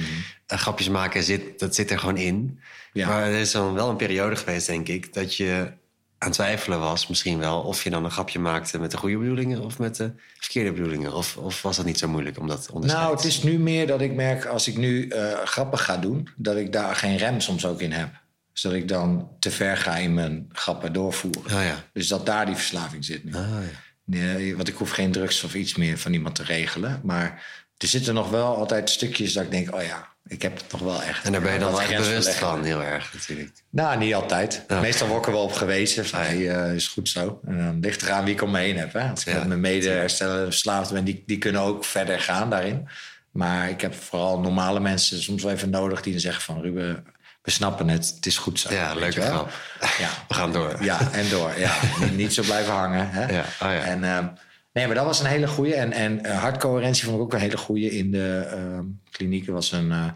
Eh, 0.46 0.58
grapjes 0.58 0.88
maken, 0.88 1.22
zit, 1.22 1.58
dat 1.58 1.74
zit 1.74 1.90
er 1.90 1.98
gewoon 1.98 2.16
in. 2.16 2.60
Ja. 2.92 3.08
Maar 3.08 3.22
er 3.22 3.40
is 3.40 3.50
dan 3.50 3.74
wel 3.74 3.88
een 3.88 3.96
periode 3.96 4.36
geweest, 4.36 4.66
denk 4.66 4.88
ik... 4.88 5.14
dat 5.14 5.36
je 5.36 5.72
aan 6.18 6.30
twijfelen 6.30 6.80
was 6.80 7.06
misschien 7.06 7.38
wel... 7.38 7.60
of 7.60 7.84
je 7.84 7.90
dan 7.90 8.04
een 8.04 8.10
grapje 8.10 8.38
maakte 8.38 8.78
met 8.78 8.90
de 8.90 8.96
goede 8.96 9.18
bedoelingen... 9.18 9.60
of 9.60 9.78
met 9.78 9.96
de 9.96 10.12
verkeerde 10.38 10.72
bedoelingen. 10.72 11.12
Of, 11.14 11.36
of 11.36 11.62
was 11.62 11.76
dat 11.76 11.84
niet 11.84 11.98
zo 11.98 12.08
moeilijk 12.08 12.38
om 12.38 12.46
dat 12.46 12.64
te 12.64 12.72
onderscheiden? 12.72 13.10
Nou, 13.10 13.22
het 13.22 13.32
is 13.32 13.42
nu 13.42 13.58
meer 13.58 13.86
dat 13.86 14.00
ik 14.00 14.14
merk 14.14 14.46
als 14.46 14.68
ik 14.68 14.76
nu 14.76 15.08
eh, 15.08 15.38
grappig 15.44 15.84
ga 15.84 15.96
doen... 15.96 16.28
dat 16.36 16.56
ik 16.56 16.72
daar 16.72 16.96
geen 16.96 17.16
rem 17.16 17.40
soms 17.40 17.66
ook 17.66 17.80
in 17.80 17.92
heb. 17.92 18.22
Dus 18.52 18.62
dat 18.62 18.72
ik 18.72 18.88
dan 18.88 19.28
te 19.38 19.50
ver 19.50 19.76
ga 19.76 19.96
in 19.96 20.14
mijn 20.14 20.48
grappen 20.52 20.92
doorvoeren. 20.92 21.56
Ah 21.56 21.64
ja. 21.64 21.84
Dus 21.92 22.08
dat 22.08 22.26
daar 22.26 22.46
die 22.46 22.54
verslaving 22.54 23.04
zit 23.04 23.24
nu. 23.24 23.34
Ah, 23.34 23.40
ja. 23.40 23.80
Nee, 24.04 24.56
want 24.56 24.68
ik 24.68 24.74
hoef 24.74 24.90
geen 24.90 25.12
drugs 25.12 25.44
of 25.44 25.54
iets 25.54 25.74
meer 25.74 25.98
van 25.98 26.12
iemand 26.12 26.34
te 26.34 26.42
regelen. 26.42 27.00
Maar 27.02 27.46
er 27.76 27.88
zitten 27.88 28.14
nog 28.14 28.30
wel 28.30 28.56
altijd 28.56 28.90
stukjes 28.90 29.32
dat 29.32 29.44
ik 29.44 29.50
denk... 29.50 29.74
oh 29.74 29.82
ja, 29.82 30.13
ik 30.26 30.42
heb 30.42 30.56
het 30.56 30.72
nog 30.72 30.80
wel 30.80 31.02
echt. 31.02 31.24
En 31.24 31.32
daar 31.32 31.40
ben 31.40 31.52
je 31.52 31.58
dan 31.58 31.70
Wat 31.70 31.80
wel 31.80 31.90
echt 31.90 32.02
bewust 32.02 32.34
van, 32.34 32.64
heel 32.64 32.82
erg 32.82 33.12
natuurlijk. 33.12 33.50
Nou, 33.70 33.98
niet 33.98 34.14
altijd. 34.14 34.64
Ja. 34.68 34.80
Meestal 34.80 35.08
word 35.08 35.20
ik 35.20 35.26
er 35.26 35.32
wel 35.32 35.42
op 35.42 35.52
gewezen. 35.52 36.06
Van, 36.06 36.20
hey, 36.20 36.50
eh, 36.50 36.74
is 36.74 36.88
goed 36.88 37.08
zo. 37.08 37.40
En 37.46 37.58
dan 37.58 37.80
ligt 37.80 38.02
eraan 38.02 38.24
wie 38.24 38.34
ik 38.34 38.42
om 38.42 38.50
me 38.50 38.58
heen 38.58 38.78
heb. 38.78 38.92
Hè. 38.92 39.08
Als 39.10 39.24
ik 39.24 39.32
Ja, 39.32 39.38
met 39.38 39.48
mijn 39.48 39.60
mede-herstellen 39.60 40.44
verslaafd 40.44 40.92
ben, 40.92 41.04
die, 41.04 41.22
die 41.26 41.38
kunnen 41.38 41.60
ook 41.60 41.84
verder 41.84 42.20
gaan 42.20 42.50
daarin. 42.50 42.88
Maar 43.30 43.68
ik 43.68 43.80
heb 43.80 43.94
vooral 43.94 44.40
normale 44.40 44.80
mensen 44.80 45.22
soms 45.22 45.42
wel 45.42 45.52
even 45.52 45.70
nodig 45.70 46.02
die 46.02 46.12
dan 46.12 46.20
zeggen 46.20 46.42
van... 46.42 46.60
Ruben, 46.60 47.04
we 47.42 47.50
snappen 47.50 47.88
het, 47.88 48.12
het 48.16 48.26
is 48.26 48.38
goed 48.38 48.60
zo. 48.60 48.72
Ja, 48.72 48.94
leuke 48.94 49.20
grap. 49.20 49.50
Ja. 49.98 50.08
We 50.28 50.34
gaan 50.34 50.52
door. 50.52 50.84
Ja, 50.84 51.12
en 51.12 51.28
door. 51.28 51.58
Ja. 51.58 51.74
niet, 52.00 52.16
niet 52.16 52.34
zo 52.34 52.42
blijven 52.42 52.72
hangen. 52.72 53.10
Hè? 53.10 53.32
Ja, 53.32 53.40
oh 53.40 53.72
ja. 53.72 53.80
En, 53.80 54.04
ehm, 54.04 54.26
nee, 54.74 54.86
maar 54.86 54.94
dat 54.94 55.04
was 55.04 55.20
een 55.20 55.26
hele 55.26 55.46
goede. 55.46 55.74
En, 55.74 55.92
en 55.92 56.24
eh, 56.24 56.38
hartcoherentie 56.38 57.04
vond 57.04 57.16
ik 57.16 57.22
ook 57.22 57.32
een 57.32 57.40
hele 57.40 57.56
goede 57.56 57.90
in 57.90 58.10
de 58.10 58.48
ehm 58.50 58.84
klinieken. 59.10 59.52
was 59.52 59.72
een, 59.72 59.92
eh, 59.92 60.10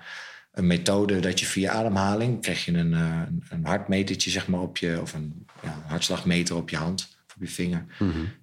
een 0.53 0.67
methode 0.67 1.21
dat 1.21 1.41
je 1.41 1.47
via 1.47 1.73
ademhaling... 1.73 2.43
kreeg 2.43 2.65
je 2.65 2.73
een, 2.73 2.95
eh, 2.95 3.23
een, 3.49 3.65
hartmetertje 3.65 4.31
zeg 4.31 4.49
maar, 4.49 4.61
op 4.61 4.77
je... 4.77 4.99
of 5.01 5.15
een 5.15 5.47
ja, 5.63 5.73
een 5.73 5.91
hartslagmeter 5.91 6.57
op 6.57 6.71
je 6.71 6.77
hand 6.77 7.19
of 7.27 7.35
op 7.35 7.43
je 7.43 7.49
vinger. 7.49 7.85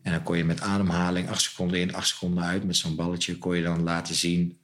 En 0.02 0.12
dan 0.12 0.24
kon 0.24 0.38
je 0.38 0.44
met 0.44 0.62
ademhaling 0.62 1.30
acht 1.30 1.42
seconden 1.42 1.80
in, 1.80 1.96
acht 1.96 2.08
seconden 2.08 2.44
uit... 2.44 2.64
met 2.64 2.76
zo'n 2.76 2.96
balletje 2.96 3.38
kon 3.38 3.56
je 3.56 3.64
dan 3.64 3.84
laten 3.84 4.16
zien... 4.16 4.58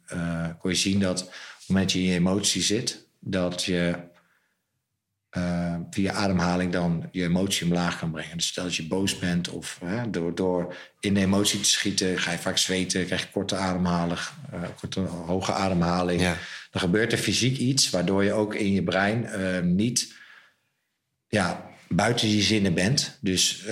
kon 0.60 0.70
je 0.70 0.78
zien 0.78 1.00
dat 1.00 1.22
op 1.22 1.28
het 1.28 1.68
moment 1.68 1.92
dat 1.92 1.98
je 1.98 2.00
in 2.00 2.12
je 2.12 2.20
emotie 2.20 2.62
zit... 2.62 3.06
dat 3.20 3.64
je 3.64 4.10
eh, 5.32 5.76
via 5.90 6.14
ademhaling 6.14 6.72
dan 6.72 7.10
je 7.12 7.24
emotie 7.24 7.66
omlaag 7.66 8.00
kan 8.00 8.12
brengen. 8.12 8.38
Dus 8.38 8.48
stel 8.48 8.64
dat 8.64 8.76
je 8.76 8.88
boos 8.88 9.20
bent 9.20 9.50
of 9.50 9.80
hè, 9.86 10.10
door, 10.10 10.36
door 10.36 10.76
in 11.00 11.14
de 11.14 11.20
emotie 11.20 11.60
te 11.60 11.70
schieten, 11.70 12.20
ga 12.20 12.32
je 12.32 12.38
vaak 12.38 12.58
zweten, 12.58 13.06
krijg 13.06 13.22
je 13.22 13.32
korte 13.32 13.56
ademhaling, 13.56 14.20
eh, 14.52 14.62
korte, 14.80 15.00
hoge 15.00 15.54
ademhaling. 15.54 16.22
Ja. 16.22 16.38
Dan 16.72 16.82
gebeurt 16.82 17.12
er 17.12 17.18
fysiek 17.18 17.58
iets 17.58 17.90
waardoor 17.90 18.24
je 18.24 18.34
ook 18.34 18.56
in 18.56 18.72
je 18.72 18.84
brein 18.84 19.26
eh, 19.26 19.62
niet 19.62 20.14
ja, 21.28 21.70
buiten 21.88 22.30
je 22.30 22.42
zinnen 22.42 22.74
bent. 22.74 23.18
Dus 23.22 23.64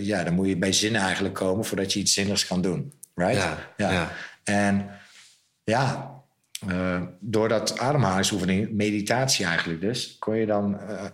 ja, 0.00 0.24
dan 0.24 0.34
moet 0.34 0.48
je 0.48 0.56
bij 0.56 0.72
zinnen 0.72 1.00
eigenlijk 1.00 1.34
komen 1.34 1.64
voordat 1.64 1.92
je 1.92 2.00
iets 2.00 2.12
zinnigs 2.12 2.46
kan 2.46 2.62
doen. 2.62 2.92
Right? 3.14 3.36
Ja, 3.36 3.58
ja. 3.76 4.12
En 4.44 4.90
ja, 5.64 6.17
eh, 6.66 7.02
door 7.20 7.48
dat 7.48 7.78
ademhalingsoefening, 7.78 8.72
meditatie 8.72 9.44
eigenlijk 9.44 9.80
dus, 9.80 10.16
kon 10.18 10.36
je 10.36 10.46
dan, 10.46 10.80
eh 10.80 11.04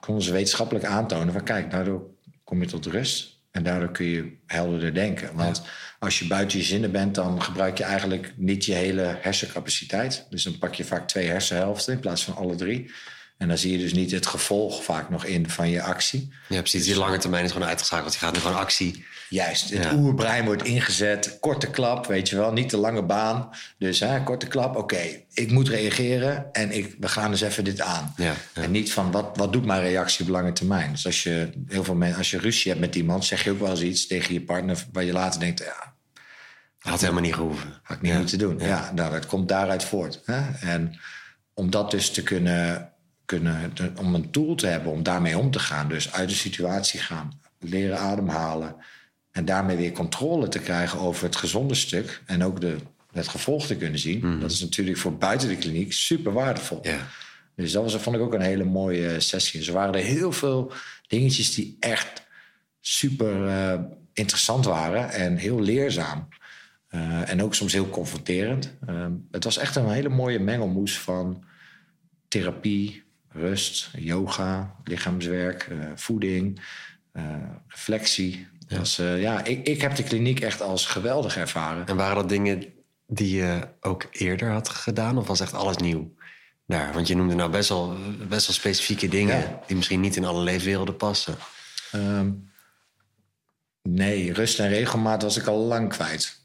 konden 0.00 0.24
ze 0.24 0.32
wetenschappelijk 0.32 0.84
aantonen 0.84 1.32
van 1.32 1.44
kijk, 1.44 1.70
daardoor 1.70 2.02
kom 2.44 2.60
je 2.60 2.66
tot 2.66 2.86
rust. 2.86 3.38
En 3.50 3.62
daardoor 3.62 3.90
kun 3.90 4.06
je 4.06 4.36
helderder 4.46 4.94
denken. 4.94 5.34
Want 5.34 5.62
als 5.98 6.18
je 6.18 6.26
buiten 6.26 6.58
je 6.58 6.64
zinnen 6.64 6.92
bent, 6.92 7.14
dan 7.14 7.42
gebruik 7.42 7.78
je 7.78 7.84
eigenlijk 7.84 8.34
niet 8.36 8.64
je 8.64 8.72
hele 8.72 9.16
hersencapaciteit. 9.20 10.26
Dus 10.30 10.42
dan 10.42 10.58
pak 10.58 10.74
je 10.74 10.84
vaak 10.84 11.08
twee 11.08 11.26
hersenhelften 11.26 11.92
in 11.92 12.00
plaats 12.00 12.24
van 12.24 12.36
alle 12.36 12.54
drie. 12.54 12.90
En 13.40 13.48
dan 13.48 13.58
zie 13.58 13.72
je 13.72 13.78
dus 13.78 13.92
niet 13.92 14.10
het 14.10 14.26
gevolg 14.26 14.84
vaak 14.84 15.10
nog 15.10 15.24
in 15.24 15.50
van 15.50 15.70
je 15.70 15.82
actie. 15.82 16.32
Ja, 16.48 16.58
precies. 16.60 16.84
Die 16.84 16.96
lange 16.96 17.18
termijn 17.18 17.44
is 17.44 17.52
gewoon 17.52 17.68
uitgeschakeld. 17.68 18.12
Je 18.12 18.18
gaat 18.18 18.32
nu 18.34 18.40
gewoon 18.40 18.56
actie. 18.56 19.04
Juist, 19.28 19.70
het 19.70 19.82
Ja. 19.84 19.94
oerbrein 19.94 20.44
wordt 20.44 20.62
ingezet. 20.64 21.36
Korte 21.40 21.70
klap, 21.70 22.06
weet 22.06 22.28
je 22.28 22.36
wel, 22.36 22.52
niet 22.52 22.70
de 22.70 22.76
lange 22.76 23.02
baan. 23.02 23.50
Dus 23.78 24.00
hè, 24.00 24.22
korte 24.22 24.46
klap, 24.46 24.76
oké, 24.76 25.00
ik 25.32 25.50
moet 25.50 25.68
reageren 25.68 26.52
en 26.52 26.70
ik, 26.72 26.96
we 26.98 27.08
gaan 27.08 27.30
dus 27.30 27.40
even 27.40 27.64
dit 27.64 27.80
aan. 27.80 28.14
Ja, 28.16 28.24
ja. 28.54 28.62
En 28.62 28.70
niet 28.70 28.92
van, 28.92 29.10
wat, 29.10 29.36
wat 29.36 29.52
doet 29.52 29.64
mijn 29.64 29.80
reactie 29.82 30.24
op 30.24 30.30
lange 30.30 30.52
termijn? 30.52 30.90
Dus 30.90 31.06
als 31.06 31.22
je, 31.22 31.50
heel 31.66 31.84
veel 31.84 31.94
mensen, 31.94 32.18
als 32.18 32.30
je 32.30 32.38
ruzie 32.38 32.70
hebt 32.70 32.80
met 32.84 32.94
iemand... 32.94 33.24
zeg 33.24 33.44
je 33.44 33.50
ook 33.50 33.60
wel 33.60 33.70
eens 33.70 33.80
iets 33.82 34.06
tegen 34.06 34.34
je 34.34 34.40
partner... 34.42 34.84
waar 34.92 35.04
je 35.04 35.12
later 35.12 35.40
denkt, 35.40 35.58
ja, 35.58 35.94
Had 36.78 37.00
helemaal 37.00 37.22
niet 37.22 37.34
gehoeven. 37.34 37.80
had 37.82 37.96
ik 37.96 38.02
niet 38.02 38.14
moeten 38.14 38.38
doen. 38.38 38.58
Ja, 38.58 38.92
nou, 38.94 39.14
het 39.14 39.26
komt 39.26 39.48
daaruit 39.48 39.84
voort. 39.84 40.20
Hè? 40.24 40.40
En 40.60 40.98
om 41.54 41.70
dat 41.70 41.90
dus 41.90 42.10
te 42.10 42.22
kunnen, 42.22 42.92
kunnen 43.30 43.72
om 43.96 44.14
een 44.14 44.30
tool 44.30 44.54
te 44.54 44.66
hebben 44.66 44.92
om 44.92 45.02
daarmee 45.02 45.38
om 45.38 45.50
te 45.50 45.58
gaan, 45.58 45.88
dus 45.88 46.12
uit 46.12 46.28
de 46.28 46.34
situatie 46.34 47.00
gaan, 47.00 47.40
leren 47.58 47.98
ademhalen 47.98 48.76
en 49.30 49.44
daarmee 49.44 49.76
weer 49.76 49.92
controle 49.92 50.48
te 50.48 50.58
krijgen 50.58 50.98
over 50.98 51.24
het 51.24 51.36
gezonde 51.36 51.74
stuk 51.74 52.22
en 52.26 52.44
ook 52.44 52.60
de, 52.60 52.76
het 53.12 53.28
gevolg 53.28 53.66
te 53.66 53.76
kunnen 53.76 53.98
zien, 53.98 54.40
dat 54.40 54.50
is 54.50 54.60
natuurlijk 54.60 54.98
voor 54.98 55.16
buiten 55.16 55.48
de 55.48 55.56
kliniek 55.56 55.92
super 55.92 56.32
waardevol. 56.32 56.78
Ja. 56.82 57.06
Dus 57.56 57.72
dat 57.72 57.82
was, 57.82 57.96
vond 57.96 58.16
ik 58.16 58.22
ook 58.22 58.34
een 58.34 58.40
hele 58.40 58.64
mooie 58.64 59.20
sessie. 59.20 59.66
Er 59.66 59.72
waren 59.72 59.94
er 59.94 60.04
heel 60.04 60.32
veel 60.32 60.72
dingetjes 61.06 61.54
die 61.54 61.76
echt 61.80 62.22
super 62.80 63.46
eh, 63.46 63.80
interessant 64.12 64.64
waren 64.64 65.10
en 65.10 65.36
heel 65.36 65.60
leerzaam. 65.60 66.28
Eh, 66.88 67.30
en 67.30 67.42
ook 67.42 67.54
soms 67.54 67.72
heel 67.72 67.88
confronterend. 67.88 68.74
Ehm, 68.86 69.12
het 69.30 69.44
was 69.44 69.56
echt 69.56 69.76
een 69.76 69.90
hele 69.90 70.08
mooie 70.08 70.38
mengelmoes 70.38 70.98
van 70.98 71.44
therapie, 72.28 73.02
rust, 73.32 73.90
yoga, 73.96 74.76
lichaamswerk, 74.84 75.62
eh, 75.62 75.76
voeding, 75.94 76.60
eh, 77.12 77.24
reflectie. 77.68 78.48
Ja. 78.68 78.82
Eh, 78.96 79.20
ja, 79.20 79.44
ik, 79.44 79.66
ik 79.66 79.80
heb 79.80 79.96
de 79.96 80.02
kliniek 80.02 80.40
echt 80.40 80.62
als 80.62 80.86
geweldig 80.86 81.36
ervaren. 81.36 81.86
En 81.86 81.96
waren 81.96 82.16
dat 82.16 82.28
dingen 82.28 82.64
die 83.06 83.36
je 83.36 83.68
ook 83.80 84.06
eerder 84.10 84.50
had 84.50 84.68
gedaan? 84.68 85.18
Of 85.18 85.26
was 85.26 85.40
echt 85.40 85.54
alles 85.54 85.76
nieuw 85.76 86.14
daar? 86.66 86.92
Want 86.92 87.06
je 87.06 87.16
noemde 87.16 87.34
nou 87.34 87.50
best 87.50 87.68
wel, 87.68 87.96
best 88.28 88.46
wel 88.46 88.56
specifieke 88.56 89.08
dingen... 89.08 89.38
Ja. 89.38 89.60
die 89.66 89.76
misschien 89.76 90.00
niet 90.00 90.16
in 90.16 90.24
alle 90.24 90.42
leefwerelden 90.42 90.96
passen. 90.96 91.36
Ehm, 91.92 92.30
nee, 93.82 94.32
rust 94.32 94.58
en 94.58 94.68
regelmaat 94.68 95.22
was 95.22 95.36
ik 95.36 95.46
al 95.46 95.58
lang 95.58 95.88
kwijt. 95.88 96.40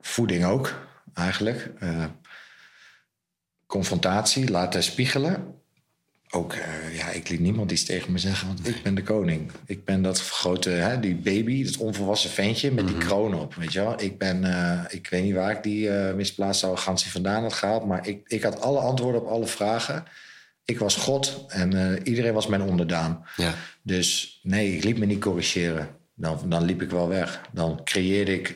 Voeding 0.00 0.44
ook, 0.44 0.74
eigenlijk. 1.14 1.70
Eh, 1.78 2.04
confrontatie, 3.68 4.50
laten 4.50 4.82
spiegelen. 4.82 5.56
ook, 6.30 6.52
eh, 6.52 6.96
ja, 6.96 7.08
ik 7.10 7.28
liet 7.28 7.40
niemand 7.40 7.70
iets 7.70 7.84
tegen 7.84 8.12
me 8.12 8.18
zeggen, 8.18 8.46
want 8.46 8.68
ik 8.68 8.82
ben 8.82 8.94
de 8.94 9.02
koning. 9.02 9.50
Ik 9.66 9.84
ben 9.84 10.02
dat 10.02 10.20
grote, 10.20 10.70
hè, 10.70 11.00
die 11.00 11.14
baby, 11.14 11.64
dat 11.64 11.76
onvolwassen 11.76 12.30
ventje 12.30 12.72
met 12.72 12.86
die 12.86 12.98
kroon 12.98 13.34
op, 13.34 13.54
weet 13.54 13.72
je 13.72 13.80
wel. 13.80 14.02
Ik 14.02 14.18
ben, 14.18 14.44
eh, 14.44 14.84
ik 14.88 15.08
weet 15.08 15.22
niet 15.22 15.34
waar 15.34 15.50
ik 15.50 15.62
die 15.62 15.88
uh, 15.88 16.14
misplaatste 16.14 16.66
arrogantie 16.66 17.10
vandaan 17.10 17.42
had 17.42 17.52
gehaald, 17.52 17.86
maar 17.86 18.06
ik, 18.06 18.20
ik 18.26 18.42
had 18.42 18.60
alle 18.60 18.78
antwoorden 18.78 19.20
op 19.20 19.26
alle 19.26 19.46
vragen. 19.46 20.04
Ik 20.64 20.78
was 20.78 20.96
God 20.96 21.44
en 21.48 22.00
iedereen 22.02 22.34
was 22.34 22.46
mijn 22.46 22.62
onderdaan. 22.62 23.24
Ja. 23.36 23.54
Dus 23.82 24.40
nee, 24.42 24.76
ik 24.76 24.84
liet 24.84 24.98
me 24.98 25.06
niet 25.06 25.20
corrigeren. 25.20 25.88
Dan, 26.14 26.40
dan 26.48 26.64
liep 26.64 26.82
ik 26.82 26.90
wel 26.90 27.08
weg. 27.08 27.40
Dan 27.52 27.80
creëerde 27.84 28.34
ik 28.34 28.54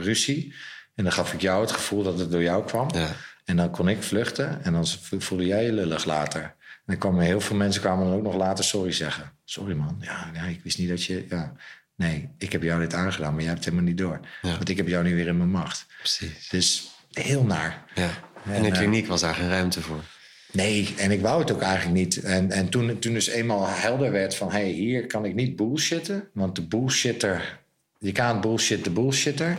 ruzie 0.00 0.54
en 0.94 1.04
dan 1.04 1.12
gaf 1.12 1.32
ik 1.32 1.40
jou 1.40 1.60
het 1.60 1.72
gevoel 1.72 2.02
dat 2.02 2.18
het 2.18 2.30
door 2.30 2.42
jou 2.42 2.64
kwam. 2.64 2.88
Ja. 2.94 3.08
En 3.50 3.56
dan 3.56 3.70
kon 3.70 3.88
ik 3.88 4.02
vluchten 4.02 4.64
en 4.64 4.72
dan 4.72 4.86
voelde 5.18 5.46
jij 5.46 5.64
je 5.64 5.72
lullig 5.72 6.04
later. 6.04 6.42
En 6.42 6.86
dan 6.86 6.98
kwamen 6.98 7.24
heel 7.24 7.40
veel 7.40 7.56
mensen 7.56 7.82
kwamen 7.82 8.06
dan 8.06 8.14
ook 8.14 8.22
nog 8.22 8.34
later 8.34 8.64
sorry 8.64 8.92
zeggen. 8.92 9.32
Sorry 9.44 9.74
man, 9.74 9.96
ja, 10.00 10.30
ja 10.34 10.42
ik 10.42 10.60
wist 10.62 10.78
niet 10.78 10.88
dat 10.88 11.04
je... 11.04 11.26
Ja. 11.28 11.52
Nee, 11.94 12.28
ik 12.38 12.52
heb 12.52 12.62
jou 12.62 12.80
dit 12.80 12.94
aangedaan, 12.94 13.30
maar 13.30 13.40
jij 13.40 13.50
hebt 13.50 13.64
het 13.64 13.72
helemaal 13.72 13.90
niet 13.90 13.98
door. 13.98 14.20
Want 14.42 14.68
ik 14.68 14.76
heb 14.76 14.88
jou 14.88 15.04
nu 15.04 15.14
weer 15.14 15.26
in 15.26 15.36
mijn 15.36 15.50
macht. 15.50 15.86
Precies. 15.98 16.48
Dus 16.48 16.90
heel 17.12 17.44
naar. 17.44 17.84
Ja. 17.94 18.10
En 18.44 18.54
in 18.54 18.62
de 18.62 18.70
kliniek 18.70 19.06
was 19.06 19.20
daar 19.20 19.34
geen 19.34 19.48
ruimte 19.48 19.80
voor. 19.80 20.04
Nee, 20.52 20.94
en 20.98 21.10
ik 21.10 21.20
wou 21.20 21.40
het 21.40 21.52
ook 21.52 21.62
eigenlijk 21.62 21.94
niet. 21.94 22.16
En, 22.16 22.50
en 22.50 22.68
toen, 22.68 22.98
toen 22.98 23.12
dus 23.12 23.28
eenmaal 23.28 23.68
helder 23.68 24.12
werd 24.12 24.34
van... 24.34 24.50
hé, 24.50 24.58
hey, 24.58 24.70
hier 24.70 25.06
kan 25.06 25.24
ik 25.24 25.34
niet 25.34 25.56
bullshitten. 25.56 26.28
Want 26.32 26.56
de 26.56 26.62
bullshitter... 26.62 27.58
Je 27.98 28.12
kan 28.12 28.40
bullshit 28.40 28.84
de 28.84 28.90
bullshitter. 28.90 29.56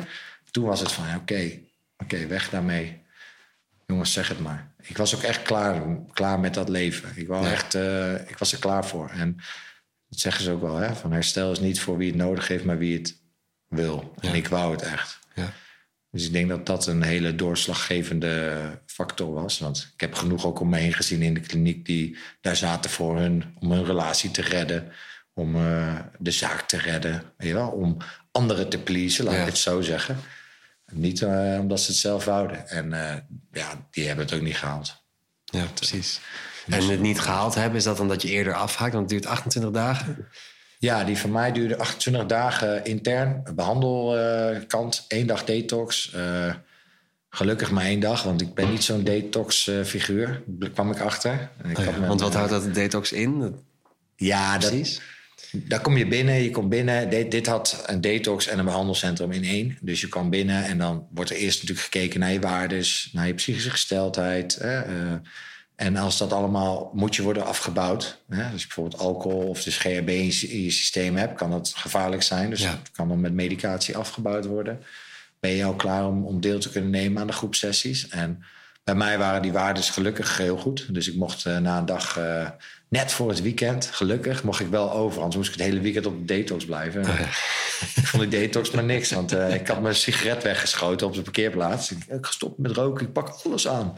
Toen 0.52 0.66
was 0.66 0.80
het 0.80 0.92
van, 0.92 1.16
oké, 1.16 1.60
oké, 1.98 2.28
weg 2.28 2.50
daarmee. 2.50 3.01
Jongens, 3.92 4.14
zeg 4.14 4.28
het 4.28 4.40
maar 4.40 4.72
ik 4.82 4.98
was 4.98 5.16
ook 5.16 5.22
echt 5.22 5.42
klaar, 5.42 5.84
klaar 6.14 6.40
met 6.40 6.54
dat 6.54 6.70
leven. 6.70 7.10
Ik, 7.16 7.28
wou 7.28 7.46
echt, 7.46 7.76
uh, 7.76 8.14
ik 8.14 8.38
was 8.38 8.52
er 8.52 8.60
klaar 8.60 8.86
voor. 8.86 9.10
En 9.10 9.36
dat 10.08 10.20
zeggen 10.20 10.44
ze 10.44 10.52
ook 10.52 10.62
wel, 10.62 10.76
hè? 10.76 10.96
Van 10.96 11.12
herstel 11.12 11.52
is 11.52 11.60
niet 11.60 11.80
voor 11.80 11.98
wie 11.98 12.08
het 12.08 12.18
nodig 12.18 12.48
heeft, 12.48 12.64
maar 12.64 12.78
wie 12.78 12.98
het 12.98 13.22
wil. 13.68 14.14
En 14.20 14.36
ik 14.36 14.48
wou 14.48 14.72
het 14.72 14.82
echt. 14.82 15.20
Ja. 15.36 15.54
Dus 16.10 16.26
ik 16.26 16.32
denk 16.32 16.50
dat 16.50 16.66
dat 16.66 16.88
een 16.88 17.02
hele 17.02 17.36
doorslaggevende 17.36 18.82
factor 18.86 19.34
was. 19.34 19.60
Want 19.60 19.92
ik 19.94 20.02
heb 20.02 20.14
genoeg 20.14 20.46
ook 20.46 20.60
om 20.60 20.70
me 20.70 20.78
heen 20.78 20.94
gezien 20.94 21.22
in 21.22 21.34
de 21.34 21.40
kliniek 21.40 21.86
die 21.86 22.18
daar 22.42 22.56
zaten 22.56 22.90
voor 22.90 23.18
hun, 23.18 23.56
om 23.60 23.72
hun 23.72 23.86
relatie 23.86 24.32
te 24.32 24.42
redden, 24.42 24.92
om 25.34 25.56
uh, 25.56 26.00
de 26.18 26.32
zaak 26.32 26.62
te 26.62 26.78
redden, 26.78 27.24
weet 27.38 27.48
je 27.48 27.54
wel? 27.54 27.70
om 27.70 27.98
anderen 28.32 28.70
te 28.70 28.80
pleasen, 28.80 29.26
laat 29.26 29.34
ik 29.34 29.46
het 29.46 29.58
zo 29.58 29.82
zeggen. 29.82 30.18
Niet 30.92 31.22
uh, 31.22 31.58
omdat 31.60 31.80
ze 31.80 31.92
het 31.92 32.00
zelf 32.00 32.26
wouden. 32.26 32.70
En 32.70 32.86
uh, 32.92 33.14
ja, 33.52 33.88
die 33.92 34.08
hebben 34.08 34.26
het 34.26 34.34
ook 34.34 34.42
niet 34.42 34.58
gehaald. 34.58 35.02
Ja, 35.46 35.66
precies. 35.74 36.20
En 36.68 36.88
het 36.88 37.00
niet 37.00 37.20
gehaald 37.20 37.56
hebben, 37.56 37.78
is 37.78 37.84
dat 37.84 38.00
omdat 38.00 38.22
je 38.22 38.28
eerder 38.28 38.54
afhaakt? 38.54 38.94
Want 38.94 39.12
het 39.12 39.22
duurt 39.22 39.34
28 39.34 39.72
dagen? 39.72 40.28
Ja, 40.80 41.04
die 41.04 41.18
van 41.18 41.32
mij 41.32 41.52
duurde 41.52 41.78
28 41.78 42.26
dagen 42.30 42.86
intern. 42.86 43.44
Behandelkant, 43.56 45.06
één 45.08 45.28
dag 45.28 45.44
detox. 45.44 46.14
Uh, 46.16 46.54
gelukkig 47.30 47.72
maar 47.72 47.84
één 47.84 48.00
dag, 48.00 48.24
want 48.24 48.42
ik 48.42 48.54
ben 48.54 48.70
niet 48.70 48.84
zo'n 48.84 49.04
detox-figuur. 49.04 50.42
Daar 50.46 50.70
kwam 50.70 50.92
ik 50.92 51.00
achter. 51.00 51.50
Ik 51.64 51.78
oh 51.78 51.86
ja, 51.86 52.00
want 52.00 52.22
wat 52.22 52.34
houdt 52.34 52.50
dat 52.50 52.74
detox 52.74 53.12
in? 53.12 53.56
Ja, 54.16 54.58
precies. 54.58 55.02
Daar 55.52 55.82
kom 55.82 55.98
je 55.98 56.08
binnen, 56.08 56.44
je 56.44 56.52
komt 56.52 56.70
binnen. 56.70 57.10
Dit, 57.10 57.32
dit, 57.32 57.48
had 57.48 57.84
een 57.86 58.02
detox 58.02 58.48
en 58.48 58.60
een 58.60 58.66
behandelcentrum 58.66 59.32
in 59.32 59.44
één. 59.44 59.78
Dus 59.82 60.02
je 60.02 60.08
kwam 60.08 60.30
binnen 60.30 60.66
en 60.66 60.78
dan 60.78 61.08
wordt 61.12 61.30
er 61.30 61.36
eerst 61.36 61.62
natuurlijk 61.62 61.88
gekeken 61.88 62.20
naar 62.20 62.32
je 62.32 62.40
waardes, 62.40 63.10
naar 63.14 63.28
je 63.28 63.34
psychische 63.34 63.70
gesteldheid. 63.70 64.56
Hè, 64.56 64.88
uh, 64.88 65.14
en 65.76 65.98
als 65.98 66.18
dat 66.18 66.34
allemaal 66.34 66.92
moet 66.94 67.16
je 67.16 67.24
worden 67.24 67.46
afgebouwd. 67.46 68.22
Hè, 68.30 68.44
als 68.52 68.62
je 68.62 68.68
bijvoorbeeld 68.68 69.02
alcohol 69.02 69.48
of 69.48 69.64
dus 69.64 69.78
GHB 69.78 70.10
in 70.10 70.26
je, 70.26 70.72
systeem 70.72 71.16
hebt, 71.16 71.38
kan 71.38 71.52
dat 71.52 71.74
gevaarlijk 71.76 72.24
zijn. 72.24 72.50
Dus 72.50 72.62
ja. 72.62 72.80
kan 72.92 73.08
dan 73.08 73.20
met 73.20 73.34
medicatie 73.34 73.98
afgebouwd 73.98 74.46
worden. 74.46 74.84
Ben 75.40 75.52
je 75.52 75.64
al 75.64 75.76
klaar 75.76 76.08
om, 76.08 76.26
om 76.26 76.42
deel 76.42 76.60
te 76.60 76.70
kunnen 76.70 76.90
nemen 76.90 77.22
aan 77.22 77.28
de 77.28 77.34
groepsessies? 77.34 78.08
En 78.08 78.44
bij 78.84 78.96
mij 78.96 79.18
waren 79.18 79.42
die 79.42 79.52
waardes 79.52 79.90
gelukkig 79.90 80.38
heel 80.38 80.58
goed. 80.58 80.94
Dus 80.94 81.08
ik 81.08 81.16
mocht 81.16 81.46
uh, 81.46 81.58
na 81.58 81.78
een 81.78 81.86
dag 81.86 82.18
uh, 82.18 82.50
net 82.92 83.12
voor 83.12 83.30
het 83.30 83.42
weekend, 83.42 83.86
gelukkig, 83.86 84.44
mocht 84.44 84.60
ik 84.60 84.68
wel 84.68 84.92
over. 84.92 85.18
Anders 85.18 85.36
moest 85.36 85.54
ik 85.54 85.60
het 85.60 85.68
hele 85.68 85.80
weekend 85.80 86.06
op 86.06 86.20
de 86.20 86.26
detox 86.26 86.66
blijven. 86.66 87.02
Oh 87.02 87.20
ik 87.96 88.08
vond 88.08 88.22
die 88.22 88.40
detox 88.40 88.72
maar 88.72 88.84
niks, 88.84 89.12
want 89.12 89.34
uh, 89.34 89.54
ik 89.54 89.68
had 89.68 89.82
mijn 89.82 89.96
sigaret 89.96 90.44
weggeschoten 90.44 91.08
op 91.08 91.14
de 91.14 91.22
parkeerplaats. 91.22 91.92
Ik, 91.92 91.98
ik 92.08 92.26
gestopt 92.26 92.58
met 92.58 92.72
roken, 92.72 93.06
ik 93.06 93.14
pak 93.14 93.40
alles 93.44 93.68
aan. 93.68 93.98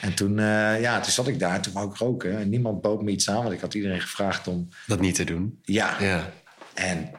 En 0.00 0.14
toen, 0.14 0.38
uh, 0.38 0.80
ja, 0.80 1.00
toen 1.00 1.12
zat 1.12 1.28
ik 1.28 1.38
daar, 1.38 1.62
toen 1.62 1.72
wou 1.72 1.90
ik 1.90 1.96
roken. 1.96 2.38
En 2.38 2.48
niemand 2.48 2.80
bood 2.80 3.02
me 3.02 3.10
iets 3.10 3.30
aan, 3.30 3.42
want 3.42 3.52
ik 3.52 3.60
had 3.60 3.74
iedereen 3.74 4.00
gevraagd 4.00 4.48
om... 4.48 4.68
Dat 4.86 5.00
niet 5.00 5.14
te 5.14 5.24
doen? 5.24 5.58
Ja. 5.62 5.96
ja. 6.00 6.32
En 6.74 7.10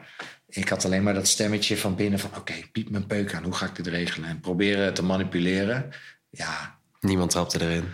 ik 0.48 0.68
had 0.68 0.84
alleen 0.84 1.02
maar 1.02 1.14
dat 1.14 1.28
stemmetje 1.28 1.76
van 1.76 1.94
binnen 1.94 2.18
van... 2.18 2.30
oké, 2.30 2.38
okay, 2.38 2.68
piep 2.72 2.90
mijn 2.90 3.06
peuk 3.06 3.34
aan, 3.34 3.44
hoe 3.44 3.54
ga 3.54 3.66
ik 3.66 3.76
dit 3.76 3.86
regelen? 3.86 4.28
En 4.28 4.40
proberen 4.40 4.94
te 4.94 5.02
manipuleren. 5.02 5.90
Ja. 6.30 6.78
Niemand 7.00 7.30
trapte 7.30 7.60
erin? 7.60 7.84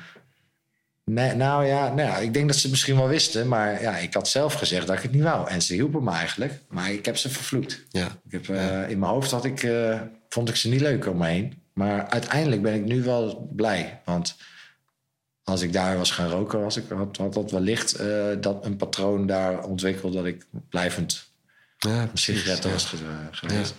Nee, 1.09 1.35
nou 1.35 1.67
ja, 1.67 1.95
nou 1.95 2.09
ja, 2.09 2.17
ik 2.17 2.33
denk 2.33 2.47
dat 2.47 2.57
ze 2.57 2.63
het 2.63 2.71
misschien 2.71 2.97
wel 2.97 3.09
wisten. 3.09 3.49
Maar 3.49 3.83
ja, 3.83 3.97
ik 3.97 4.15
had 4.15 4.29
zelf 4.29 4.55
gezegd 4.55 4.87
dat 4.87 4.97
ik 4.97 5.03
het 5.03 5.13
niet 5.13 5.23
wou. 5.23 5.49
En 5.49 5.63
ze 5.63 5.75
hielpen 5.75 6.05
me 6.05 6.11
eigenlijk. 6.11 6.53
Maar 6.69 6.93
ik 6.93 7.05
heb 7.05 7.17
ze 7.17 7.29
vervloekt. 7.29 7.85
Ja. 7.89 8.07
Ik 8.07 8.33
heb, 8.33 8.49
uh, 8.49 8.91
In 8.91 8.99
mijn 8.99 9.13
hoofd 9.13 9.31
had 9.31 9.45
ik, 9.45 9.63
uh, 9.63 10.01
vond 10.29 10.49
ik 10.49 10.57
ze 10.57 10.69
niet 10.69 10.81
leuk 10.81 11.07
om 11.07 11.17
me 11.17 11.27
heen. 11.27 11.63
Maar 11.73 12.09
uiteindelijk 12.09 12.63
ben 12.63 12.75
ik 12.75 12.85
nu 12.85 13.03
wel 13.03 13.51
blij. 13.57 14.01
Want 14.05 14.37
als 15.45 15.63
ik 15.63 15.73
daar 15.73 15.97
was 15.97 16.11
gaan 16.11 16.29
roken, 16.29 16.61
was 16.61 16.77
ik, 16.77 16.85
had, 16.89 17.17
had 17.17 17.35
dat 17.35 17.51
wellicht 17.51 18.01
uh, 18.01 18.27
dat 18.41 18.65
een 18.65 18.77
patroon 18.77 19.27
daar 19.27 19.65
ontwikkeld... 19.65 20.13
dat 20.13 20.27
ik 20.27 20.47
blijvend 20.69 21.31
ja, 21.79 22.11
sigaretten 22.15 22.71
was 22.71 22.95
geweest. 23.31 23.75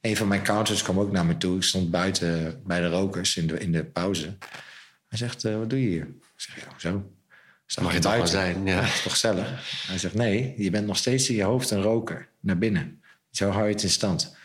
Een 0.00 0.16
van 0.16 0.28
mijn 0.28 0.42
counters 0.42 0.82
kwam 0.82 1.00
ook 1.00 1.12
naar 1.12 1.26
me 1.26 1.36
toe. 1.36 1.56
Ik 1.56 1.62
stond 1.62 1.90
buiten 1.90 2.60
bij 2.64 2.80
de 2.80 2.88
rokers 2.88 3.36
in 3.36 3.46
de, 3.46 3.58
in 3.58 3.72
de 3.72 3.84
pauze. 3.84 4.36
Hij 5.08 5.18
zegt, 5.18 5.42
wat 5.42 5.70
doe 5.70 5.82
je 5.82 5.88
hier? 5.88 6.08
Ik 6.46 6.54
zeg, 6.54 6.64
ja, 6.64 6.78
zo. 6.78 7.10
Staat 7.66 7.84
Mag 7.84 7.92
je 7.92 7.98
toch 7.98 8.28
zijn, 8.28 8.66
ja. 8.66 8.80
Dat 8.80 8.84
is 8.84 9.02
toch 9.02 9.12
gezellig? 9.12 9.46
Hij 9.86 9.98
zegt, 9.98 10.14
nee, 10.14 10.54
je 10.56 10.70
bent 10.70 10.86
nog 10.86 10.96
steeds 10.96 11.28
in 11.28 11.34
je 11.34 11.42
hoofd 11.42 11.70
een 11.70 11.82
roker. 11.82 12.28
Naar 12.40 12.58
binnen. 12.58 13.02
Zo 13.30 13.50
hou 13.50 13.66
je 13.66 13.72
het 13.72 13.82
in 13.82 13.90
stand. 13.90 14.36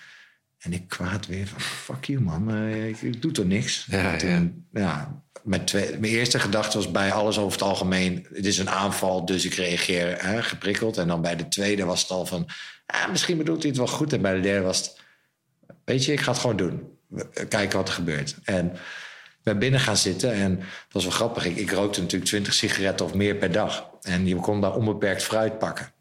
En 0.57 0.73
ik 0.73 0.87
kwaad 0.87 1.27
weer 1.27 1.47
van, 1.47 1.61
fuck 1.61 2.05
you 2.05 2.21
man, 2.21 2.51
uh, 2.51 2.87
ik, 2.87 3.01
ik, 3.01 3.21
doe 3.21 3.31
toch 3.31 3.45
niks. 3.45 3.85
Ja, 3.89 4.15
toen, 4.15 4.67
ja. 4.71 4.81
ja 4.81 5.23
mijn, 5.43 5.65
twee, 5.65 5.97
mijn, 5.99 6.13
eerste 6.13 6.39
gedachte 6.39 6.77
was 6.77 6.91
bij 6.91 7.11
alles 7.11 7.37
over 7.37 7.51
het 7.51 7.67
algemeen... 7.67 8.27
het 8.33 8.45
is 8.45 8.57
een 8.57 8.69
aanval, 8.69 9.25
dus 9.25 9.45
ik 9.45 9.53
reageer 9.53 10.23
hè, 10.25 10.43
geprikkeld. 10.43 10.97
En 10.97 11.07
dan 11.07 11.21
bij 11.21 11.35
de 11.35 11.47
tweede 11.47 11.85
was 11.85 12.01
het 12.01 12.11
al 12.11 12.25
van... 12.25 12.47
Ah, 12.85 13.09
misschien 13.09 13.37
bedoelt 13.37 13.59
hij 13.61 13.69
het 13.69 13.77
wel 13.77 13.87
goed. 13.87 14.13
En 14.13 14.21
bij 14.21 14.33
de 14.33 14.39
derde 14.39 14.65
was 14.65 14.77
het... 14.77 15.01
weet 15.85 16.05
je, 16.05 16.11
ik 16.11 16.21
ga 16.21 16.31
het 16.31 16.39
gewoon 16.39 16.57
doen. 16.57 16.97
Kijken 17.47 17.77
wat 17.77 17.87
er 17.87 17.93
gebeurt. 17.93 18.35
En 18.43 18.77
ben 19.47 19.59
binnen 19.59 19.79
gaan 19.79 19.97
zitten. 19.97 20.33
En 20.33 20.55
dat 20.57 20.67
was 20.91 21.03
wel 21.03 21.13
grappig. 21.13 21.45
Ik, 21.45 21.55
ik 21.57 21.71
rookte 21.71 22.01
natuurlijk 22.01 22.29
20 22.29 22.53
sigaretten 22.53 23.05
of 23.05 23.13
meer 23.13 23.35
per 23.35 23.51
dag. 23.51 23.89
En 24.01 24.27
je 24.27 24.35
kon 24.35 24.61
daar 24.61 24.75
onbeperkt 24.75 25.23
fruit 25.23 25.59
pakken. 25.59 25.91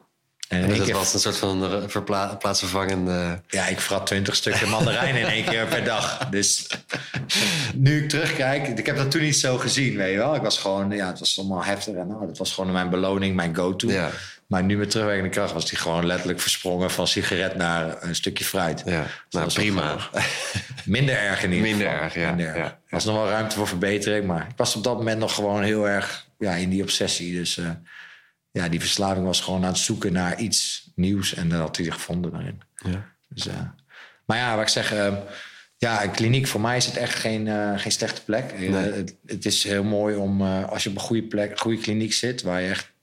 En, 0.49 0.79
dat 0.79 0.91
was 0.91 1.15
een 1.15 1.21
soort 1.21 1.37
van 1.37 1.85
verpla 1.91 2.37
plaatsvervangende... 2.37 3.41
Ja, 3.49 3.67
ik 3.67 3.81
vrat 3.81 4.07
20 4.07 4.37
stukken 4.37 4.69
mandarijn 4.69 5.17
in 5.17 5.27
één 5.27 5.45
keer 5.45 5.67
per 5.67 5.85
dag. 5.85 6.29
Dus 6.29 6.67
nu 7.75 8.03
ik 8.03 8.09
terugkijk, 8.09 8.79
ik 8.79 8.87
heb 8.87 8.97
dat 8.97 9.11
toen 9.11 9.23
niet 9.23 9.37
zo 9.37 9.59
gezien, 9.59 9.97
weet 9.97 10.13
je 10.13 10.19
wel. 10.19 10.35
Ik 10.35 10.43
was 10.43 10.59
gewoon, 10.59 10.91
ja, 10.91 11.07
het 11.07 11.19
was 11.19 11.39
allemaal 11.39 11.65
heftig. 11.65 11.95
En 11.95 12.07
nou, 12.07 12.27
dat 12.27 12.39
was 12.39 12.53
gewoon 12.53 12.73
mijn 12.73 12.91
beloning, 12.91 13.37
mijn 13.37 13.57
go-to. 13.57 13.89
Ja. 13.89 14.11
Maar 14.47 14.65
nu 14.65 14.77
met 14.77 14.91
terugwerkende 14.91 15.31
kracht 15.31 15.53
was 15.53 15.69
die 15.69 15.79
gewoon 15.79 16.07
letterlijk 16.07 16.41
versprongen 16.41 16.91
van 16.91 17.07
sigaret 17.07 17.57
naar 17.57 18.03
een 18.03 18.15
stukje 18.15 18.45
fruit. 18.45 18.83
Ja, 18.85 19.07
nou, 19.31 19.53
prima. 19.53 19.99
Minder 20.85 21.19
erg 21.19 21.43
in 21.43 21.53
ieder 21.53 21.69
Minder 21.69 21.87
geval. 21.87 22.03
erg, 22.03 22.15
ja. 22.15 22.29
Minder 22.29 22.47
erg. 22.47 22.57
ja. 22.57 22.65
Er 22.65 22.81
was 22.89 23.05
nog 23.05 23.15
wel 23.15 23.29
ruimte 23.29 23.57
voor 23.57 23.69
verbetering, 23.69 24.27
maar 24.27 24.47
ik 24.51 24.57
was 24.57 24.77
op 24.77 24.85
dat 24.85 24.97
moment 24.97 25.19
nog 25.19 25.35
gewoon 25.35 25.63
heel 25.63 25.89
erg 25.89 26.27
ja, 26.39 26.55
in 26.55 26.71
die 26.71 26.83
obsessie. 26.83 27.35
Dus 27.35 27.57
uh, 27.57 27.71
ja, 28.51 28.69
die 28.69 28.81
verslaving 28.81 29.27
was 29.27 29.41
gewoon 29.41 29.63
aan 29.63 29.73
het 29.73 29.79
zoeken 29.79 30.13
naar 30.13 30.39
iets 30.39 30.91
nieuws 30.95 31.35
en 31.35 31.49
dat 31.49 31.61
had 31.61 31.77
hij 31.77 31.91
gevonden 31.91 32.31
daarin. 32.31 32.61
Ja. 32.75 33.15
Dus, 33.29 33.47
uh, 33.47 33.55
maar 34.27 34.37
ja, 34.37 34.55
wat 34.55 34.63
ik 34.63 34.69
zeg, 34.69 34.93
uh, 34.93 35.15
ja, 35.77 36.05
een 36.05 36.11
kliniek 36.11 36.47
voor 36.47 36.61
mij 36.61 36.77
is 36.77 36.87
het 36.87 36.97
echt 36.97 37.15
geen, 37.15 37.79
geen 37.79 37.93
slechte 37.93 38.23
plek. 38.25 38.59
Nee. 38.59 38.71
Het, 38.71 39.17
het, 39.27 39.45
is 39.45 39.65
heel 39.65 39.85
mooi 39.85 40.17
om 40.17 40.43
als 40.43 40.83
je 40.83 40.91
op 40.91 40.95
een 40.95 41.01
goede 41.01 41.23
plek, 41.23 41.51
een 41.51 41.59
goede 41.59 41.81
kliniek 41.81 42.13
zit, 42.13 42.43
waar 42.43 42.61
je 42.61 42.69
echt 42.69 42.95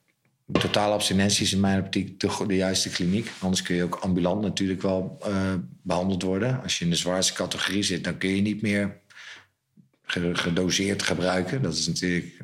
totale 0.52 0.94
abstinentie 0.94 1.44
is 1.44 1.54
in 1.54 1.60
mijn 1.60 1.80
optiek 1.80 2.20
de, 2.20 2.44
de, 2.48 2.56
juiste 2.56 2.90
kliniek. 2.90 3.32
Anders 3.40 3.62
kun 3.62 3.76
je 3.76 3.84
ook 3.84 3.96
ambulant 3.96 4.42
natuurlijk 4.42 4.82
wel 4.82 5.18
uh, 5.28 5.54
behandeld 5.82 6.24
worden. 6.24 6.62
Als 6.64 6.80
je 6.80 6.84
in 6.84 6.92
de 6.92 6.98
zwaarste 6.98 7.34
categorie 7.34 7.84
zit, 7.84 8.04
dan 8.04 8.18
kun 8.18 8.30
je 8.30 8.42
niet 8.42 8.62
meer 8.62 9.02
gedoseerd 10.34 11.04
gebruiken. 11.04 11.62
Dat 11.62 11.74
is 11.74 11.88
natuurlijk 11.88 12.42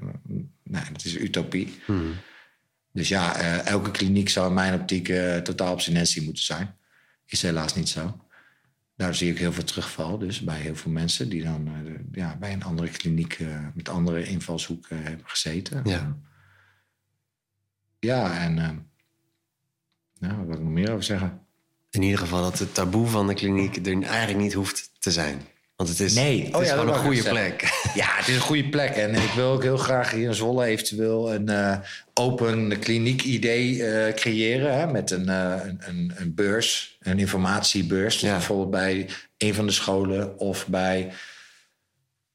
nee, 0.63 0.83
dat 0.91 1.05
is 1.05 1.17
utopie. 1.17 1.79
Hmm. 1.85 2.13
Dus 2.91 3.07
ja, 3.07 3.41
uh, 3.41 3.67
elke 3.67 3.91
kliniek 3.91 4.29
zou 4.29 4.47
in 4.47 4.53
mijn 4.53 4.73
optiek 4.73 5.07
uh, 5.09 5.37
totaal 5.37 5.71
abstinentie 5.71 6.23
moeten 6.23 6.43
zijn. 6.43 6.75
Is 7.25 7.41
helaas 7.41 7.75
niet 7.75 7.89
zo. 7.89 8.25
Daar 8.95 9.15
zie 9.15 9.31
ik 9.31 9.37
heel 9.37 9.53
veel 9.53 9.63
terugval 9.63 10.17
dus 10.17 10.39
bij 10.39 10.59
heel 10.59 10.75
veel 10.75 10.91
mensen... 10.91 11.29
die 11.29 11.43
dan 11.43 11.69
ja, 12.11 12.37
bij 12.37 12.53
een 12.53 12.63
andere 12.63 12.89
kliniek 12.89 13.39
met 13.73 13.89
andere 13.89 14.23
invalshoeken 14.23 15.03
hebben 15.03 15.25
gezeten. 15.27 15.81
Ja. 15.83 16.17
Ja, 17.99 18.39
en 18.41 18.57
ehm, 18.59 18.75
nou, 20.19 20.37
wat 20.37 20.45
wil 20.45 20.55
ik 20.55 20.61
nog 20.61 20.71
meer 20.71 20.91
over 20.91 21.03
zeggen? 21.03 21.39
In 21.89 22.01
ieder 22.01 22.19
geval 22.19 22.41
dat 22.41 22.59
het 22.59 22.73
taboe 22.73 23.07
van 23.07 23.27
de 23.27 23.33
kliniek 23.33 23.87
er 23.87 24.03
eigenlijk 24.03 24.39
niet 24.39 24.53
hoeft 24.53 24.91
te 24.99 25.11
zijn. 25.11 25.41
Want 25.75 25.89
het 25.91 25.99
is, 25.99 26.13
Nee. 26.13 26.45
het 26.45 26.55
Oh 26.55 26.61
is 26.61 26.67
ja, 26.67 26.77
gewoon 26.77 26.93
een 26.93 26.99
goede 26.99 27.21
zeggen. 27.21 27.31
plek. 27.55 27.61
Ja, 27.93 28.15
het 28.15 28.27
is 28.27 28.35
een 28.35 28.41
goede 28.41 28.69
plek. 28.69 28.89
En 28.89 29.15
ik 29.15 29.31
wil 29.35 29.51
ook 29.51 29.63
heel 29.63 29.77
graag 29.77 30.11
hier 30.11 30.27
in 30.27 30.33
Zwolle 30.33 30.65
eventueel 30.65 31.33
een 31.33 31.49
eh, 31.49 31.77
open 32.13 32.79
kliniek 32.79 33.23
idee 33.23 33.83
eh, 33.85 34.13
creëren. 34.13 34.79
Hè, 34.79 34.87
met 34.91 35.11
een, 35.11 35.29
eh, 35.29 35.55
een, 35.65 35.79
een, 35.87 36.11
een 36.15 36.33
beurs, 36.35 36.97
een 36.99 37.19
informatiebeurs. 37.19 38.13
Dus 38.19 38.29
Ja. 38.29 38.35
bijvoorbeeld 38.35 38.69
bij 38.71 39.09
een 39.37 39.53
van 39.53 39.65
de 39.65 39.71
scholen 39.71 40.39
of 40.39 40.67
bij 40.67 41.11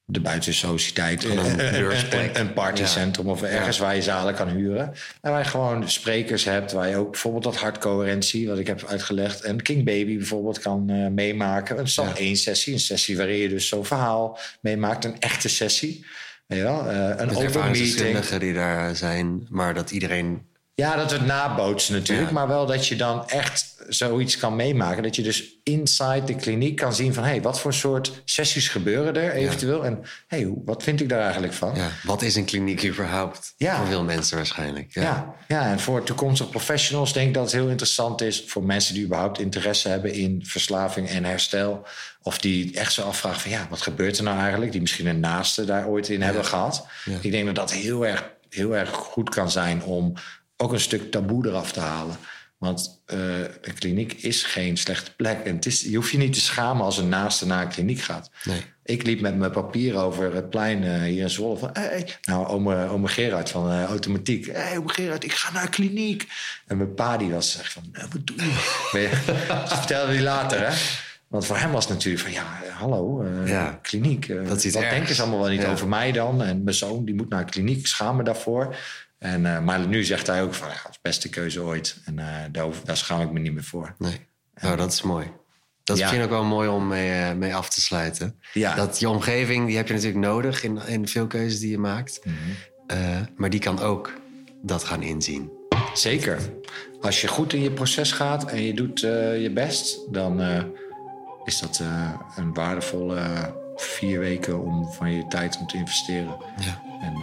de 0.07 0.19
buitensociëteit. 0.21 1.23
Een 1.23 2.39
Een, 2.39 2.53
partycentrum 2.53 3.29
of 3.29 3.41
ergens 3.41 3.77
waar 3.77 3.95
je 3.95 4.01
zalen 4.01 4.33
kan 4.35 4.49
huren. 4.49 4.93
En 5.21 5.31
waar 5.31 5.39
je 5.39 5.49
gewoon 5.49 5.89
sprekers 5.89 6.43
hebt. 6.43 6.71
Waar 6.71 6.89
je 6.89 6.95
ook 6.95 7.11
bijvoorbeeld 7.11 7.43
dat 7.43 7.55
hartcoherentie, 7.55 8.47
wat 8.47 8.59
ik 8.59 8.67
heb 8.67 8.85
uitgelegd. 8.87 9.41
En 9.41 9.61
King 9.61 9.85
Baby 9.85 10.17
bijvoorbeeld 10.17 10.59
kan 10.59 10.89
eh, 10.89 11.07
meemaken. 11.07 11.77
Het 11.77 11.87
is 11.87 11.95
dan 11.95 12.07
Ja. 12.07 12.15
één 12.15 12.35
sessie. 12.35 12.73
Een 12.73 12.79
sessie 12.79 13.17
waarin 13.17 13.37
je 13.37 13.49
dus 13.49 13.67
zo'n 13.67 13.85
verhaal 13.85 14.39
meemaakt. 14.61 15.05
Een 15.05 15.19
echte 15.19 15.49
sessie. 15.49 16.05
Je 16.47 16.61
wel? 16.61 16.89
Eh, 16.89 17.09
een 17.15 17.35
open 17.35 17.71
meeting. 17.71 18.19
die 18.19 18.53
daar 18.53 18.95
zijn, 18.95 19.47
maar 19.49 19.73
dat 19.73 19.91
iedereen... 19.91 20.41
Ja, 20.77 20.95
dat 20.95 21.11
we 21.11 21.17
het 21.17 21.25
nabootsen 21.25 21.93
natuurlijk. 21.93 22.27
Ja. 22.27 22.33
Maar 22.33 22.47
wel 22.47 22.65
dat 22.65 22.87
je 22.87 22.95
dan 22.95 23.29
echt 23.29 23.75
zoiets 23.87 24.37
kan 24.37 24.55
meemaken. 24.55 25.03
Dat 25.03 25.15
je 25.15 25.21
dus 25.21 25.59
inside 25.63 26.23
de 26.23 26.35
kliniek 26.35 26.75
kan 26.75 26.93
zien 26.93 27.13
van... 27.13 27.23
hé, 27.23 27.29
hey, 27.29 27.41
wat 27.41 27.59
voor 27.59 27.73
soort 27.73 28.21
sessies 28.25 28.67
gebeuren 28.67 29.15
er 29.15 29.31
eventueel? 29.31 29.85
En 29.85 29.99
hé, 30.27 30.37
hey, 30.37 30.53
wat 30.65 30.83
vind 30.83 31.01
ik 31.01 31.09
daar 31.09 31.21
eigenlijk 31.21 31.53
van? 31.53 31.75
Ja, 31.75 31.89
wat 32.03 32.21
is 32.21 32.35
een 32.35 32.45
kliniek 32.45 32.85
überhaupt? 32.85 33.53
Ja. 33.57 33.77
Voor 33.77 33.87
veel 33.87 34.03
mensen 34.03 34.37
waarschijnlijk. 34.37 34.93
Ja. 34.93 35.01
Ja. 35.01 35.35
Ja, 35.47 35.71
en 35.71 35.79
voor 35.79 36.03
toekomstige 36.03 36.49
professionals 36.49 37.13
denk 37.13 37.27
ik 37.27 37.33
dat 37.33 37.43
het 37.43 37.51
heel 37.51 37.69
interessant 37.69 38.21
is... 38.21 38.43
voor 38.47 38.63
mensen 38.63 38.93
die 38.93 39.05
überhaupt 39.05 39.39
interesse 39.39 39.89
hebben 39.89 40.13
in 40.13 40.43
verslaving 40.45 41.09
en 41.09 41.23
herstel... 41.23 41.87
of 42.21 42.37
die 42.37 42.77
echt 42.77 42.93
zo 42.93 43.01
afvragen 43.01 43.41
van 43.41 43.51
ja, 43.51 43.67
wat 43.69 43.81
gebeurt 43.81 44.17
er 44.17 44.23
nou 44.23 44.39
eigenlijk? 44.39 44.71
Die 44.71 44.81
misschien 44.81 45.07
een 45.07 45.19
naaste 45.19 45.65
daar 45.65 45.87
ooit 45.87 46.09
in 46.09 46.21
hebben 46.21 46.45
gehad. 46.45 46.87
Ik 47.21 47.31
denk 47.31 47.45
dat 47.45 47.55
dat 47.55 47.71
heel 47.71 48.05
erg, 48.05 48.29
heel 48.49 48.75
erg 48.75 48.89
goed 48.89 49.29
kan 49.29 49.51
zijn... 49.51 49.83
om 49.83 50.13
ook 50.57 50.71
een 50.73 50.79
stuk 50.79 51.11
taboe 51.11 51.47
eraf 51.47 51.71
te 51.71 51.79
halen. 51.79 52.15
Want 52.57 53.01
eh, 53.05 53.39
een 53.39 53.73
kliniek 53.79 54.13
is 54.13 54.43
geen 54.43 54.77
slechte 54.77 55.15
plek. 55.15 55.39
En 55.45 55.55
het 55.55 55.65
is, 55.65 55.81
je 55.81 55.95
hoeft 55.95 56.11
je 56.11 56.17
niet 56.17 56.33
te 56.33 56.39
schamen 56.41 56.85
als 56.85 56.97
een 56.97 57.09
naaste 57.09 57.45
naar 57.45 57.61
een 57.61 57.67
kliniek 57.69 57.99
gaat. 57.99 58.29
Nee. 58.43 58.61
Ik 58.83 59.03
liep 59.03 59.21
met 59.21 59.37
mijn 59.37 59.51
papier 59.51 59.95
over 59.97 60.33
het 60.35 60.49
plein 60.49 60.83
eh, 60.83 61.01
hier 61.01 61.21
in 61.21 61.29
Zwolle. 61.29 61.57
Van, 61.57 61.69
hey, 61.73 62.07
nou, 62.21 62.47
ome, 62.47 62.87
ome 62.89 63.07
Gerard 63.07 63.49
van 63.49 63.71
eh, 63.71 63.83
Automatiek. 63.83 64.45
Hé, 64.45 64.51
hey, 64.53 64.77
ome 64.77 64.89
Gerard, 64.89 65.23
ik 65.23 65.31
ga 65.33 65.51
naar 65.51 65.63
een 65.63 65.69
kliniek. 65.69 66.27
En 66.67 66.77
mijn 66.77 66.93
pa 66.93 67.17
die 67.17 67.31
was 67.31 67.59
echt 67.59 67.71
van, 67.73 67.83
eh, 67.91 68.01
wat 68.01 68.27
doe 68.27 68.35
je? 68.35 69.09
Dat 69.47 69.73
vertelde 69.77 70.13
hij 70.13 70.21
later, 70.21 70.67
hè. 70.67 70.75
Want 71.27 71.45
voor 71.45 71.57
hem 71.57 71.71
was 71.71 71.83
het 71.85 71.93
natuurlijk 71.93 72.23
van, 72.23 72.31
ja, 72.33 72.61
hallo, 72.77 73.25
Ja, 73.45 73.79
kliniek. 73.81 74.27
iets 74.27 74.73
wat 74.73 74.89
denken 74.89 75.15
ze 75.15 75.21
allemaal 75.21 75.39
wel 75.39 75.49
niet 75.49 75.61
Ja. 75.61 75.71
over 75.71 75.87
mij 75.87 76.11
dan? 76.11 76.43
En 76.43 76.63
mijn 76.63 76.75
zoon, 76.75 77.05
die 77.05 77.15
moet 77.15 77.29
naar 77.29 77.39
een 77.39 77.49
kliniek, 77.49 77.87
schaam 77.87 78.15
me 78.15 78.23
daarvoor. 78.23 78.75
En, 79.17 79.45
eh, 79.55 79.61
maar 79.61 79.87
nu 79.87 80.03
zegt 80.03 80.27
hij 80.27 80.41
ook 80.43 80.53
van, 80.53 80.67
ja, 80.67 80.73
is 80.73 80.81
de 80.91 80.99
beste 81.01 81.29
keuze 81.29 81.61
ooit. 81.61 81.97
En 82.05 82.19
eh, 82.19 82.25
daar, 82.83 82.97
schaam 82.97 83.21
ik 83.21 83.31
me 83.31 83.39
niet 83.39 83.53
meer 83.53 83.63
voor. 83.63 83.95
Nee. 83.97 84.27
Nou, 84.61 84.75
dat 84.75 84.91
is 84.91 85.01
mooi. 85.01 85.31
Dat 85.83 85.95
is 85.95 86.01
Ja. 86.01 86.07
misschien 86.09 86.23
ook 86.23 86.35
wel 86.39 86.43
mooi 86.43 86.69
om 86.69 86.87
mee, 86.87 87.11
eh, 87.11 87.33
mee 87.33 87.55
af 87.55 87.69
te 87.69 87.81
sluiten. 87.81 88.39
Ja. 88.53 88.75
Dat 88.75 88.99
je 88.99 89.09
omgeving, 89.09 89.67
die 89.67 89.77
heb 89.77 89.87
je 89.87 89.93
natuurlijk 89.93 90.25
nodig 90.25 90.63
in, 90.63 90.79
in 90.87 91.07
veel 91.07 91.27
keuzes 91.27 91.59
die 91.59 91.69
je 91.69 91.77
maakt. 91.77 92.19
Mhm. 92.23 93.23
Maar 93.35 93.49
die 93.49 93.59
kan 93.59 93.79
ook 93.79 94.13
dat 94.61 94.83
gaan 94.83 95.01
inzien. 95.01 95.51
Zeker. 95.93 96.39
Als 97.01 97.21
je 97.21 97.27
goed 97.27 97.53
in 97.53 97.61
je 97.61 97.71
proces 97.71 98.11
gaat 98.11 98.45
en 98.45 98.61
je 98.61 98.73
doet 98.73 98.99
je 98.99 99.51
best, 99.53 100.13
dan 100.13 100.41
is 101.43 101.59
dat 101.59 101.81
een 102.35 102.53
waardevolle 102.53 103.53
vier 103.75 104.19
weken 104.19 104.61
om 104.63 104.91
van 104.93 105.13
je 105.13 105.27
tijd 105.27 105.57
om 105.59 105.67
te 105.67 105.77
investeren. 105.77 106.37
Ja. 106.59 106.81
En 107.01 107.13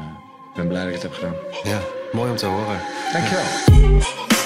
ik 0.53 0.59
ben 0.59 0.69
blij 0.69 0.81
dat 0.81 0.89
ik 0.89 0.95
het 0.95 1.03
heb 1.03 1.13
gedaan. 1.13 1.35
ja, 1.63 1.81
mooi 2.13 2.31
om 2.31 2.37
te 2.37 2.47
horen. 2.47 2.81
Dankjewel. 3.13 4.42